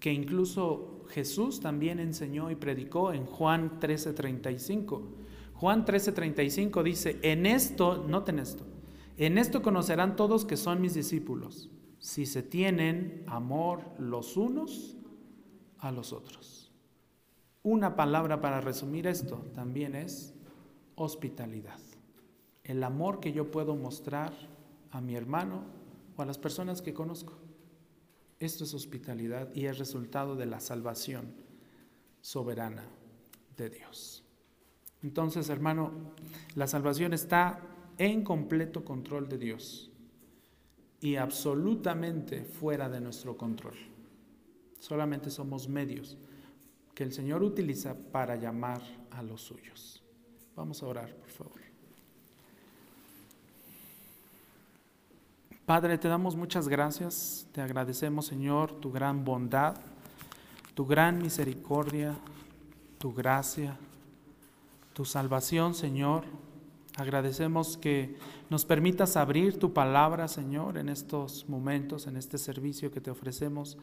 [0.00, 5.02] que incluso Jesús también enseñó y predicó en Juan 13:35
[5.54, 8.66] Juan 13:35 dice, en esto, noten esto,
[9.16, 11.70] en esto conocerán todos que son mis discípulos,
[12.00, 14.96] si se tienen amor los unos
[15.78, 16.72] a los otros.
[17.62, 20.34] Una palabra para resumir esto también es
[20.96, 21.78] hospitalidad.
[22.64, 24.32] El amor que yo puedo mostrar
[24.90, 25.75] a mi hermano
[26.16, 27.34] o a las personas que conozco.
[28.38, 31.32] Esto es hospitalidad y es resultado de la salvación
[32.20, 32.84] soberana
[33.56, 34.24] de Dios.
[35.02, 35.92] Entonces, hermano,
[36.54, 37.60] la salvación está
[37.98, 39.90] en completo control de Dios
[41.00, 43.76] y absolutamente fuera de nuestro control.
[44.78, 46.18] Solamente somos medios
[46.94, 50.02] que el Señor utiliza para llamar a los suyos.
[50.54, 51.60] Vamos a orar, por favor.
[55.66, 59.76] Padre, te damos muchas gracias, te agradecemos, Señor, tu gran bondad,
[60.74, 62.14] tu gran misericordia,
[62.98, 63.76] tu gracia
[64.96, 66.24] tu salvación, Señor.
[66.96, 68.16] Agradecemos que
[68.48, 73.76] nos permitas abrir tu palabra, Señor, en estos momentos, en este servicio que te ofrecemos,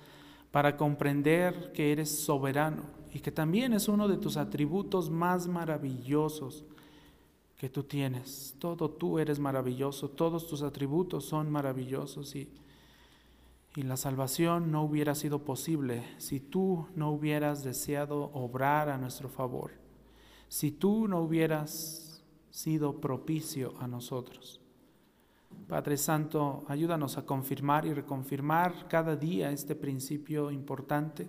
[0.50, 2.82] para comprender que eres soberano
[3.14, 6.66] y que también es uno de tus atributos más maravillosos
[7.64, 8.58] que tú tienes.
[8.60, 12.52] Todo tú eres maravilloso, todos tus atributos son maravillosos y,
[13.78, 19.30] y la salvación no hubiera sido posible si tú no hubieras deseado obrar a nuestro
[19.30, 19.72] favor
[20.54, 24.62] si tú no hubieras sido propicio a nosotros.
[25.68, 31.28] Padre Santo, ayúdanos a confirmar y reconfirmar cada día este principio importante,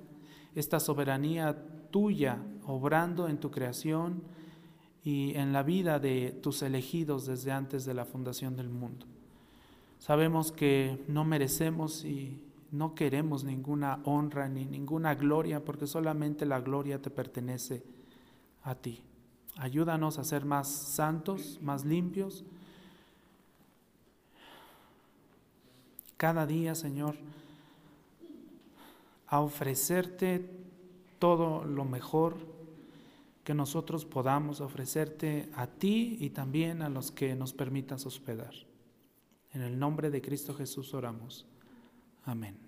[0.54, 1.56] esta soberanía
[1.90, 4.33] tuya obrando en tu creación
[5.04, 9.06] y en la vida de tus elegidos desde antes de la fundación del mundo.
[9.98, 12.40] Sabemos que no merecemos y
[12.70, 17.84] no queremos ninguna honra ni ninguna gloria porque solamente la gloria te pertenece
[18.62, 19.02] a ti.
[19.56, 22.44] Ayúdanos a ser más santos, más limpios.
[26.16, 27.14] Cada día, Señor,
[29.26, 30.50] a ofrecerte
[31.18, 32.53] todo lo mejor
[33.44, 38.54] que nosotros podamos ofrecerte a ti y también a los que nos permitas hospedar.
[39.52, 41.46] En el nombre de Cristo Jesús oramos.
[42.24, 42.63] Amén.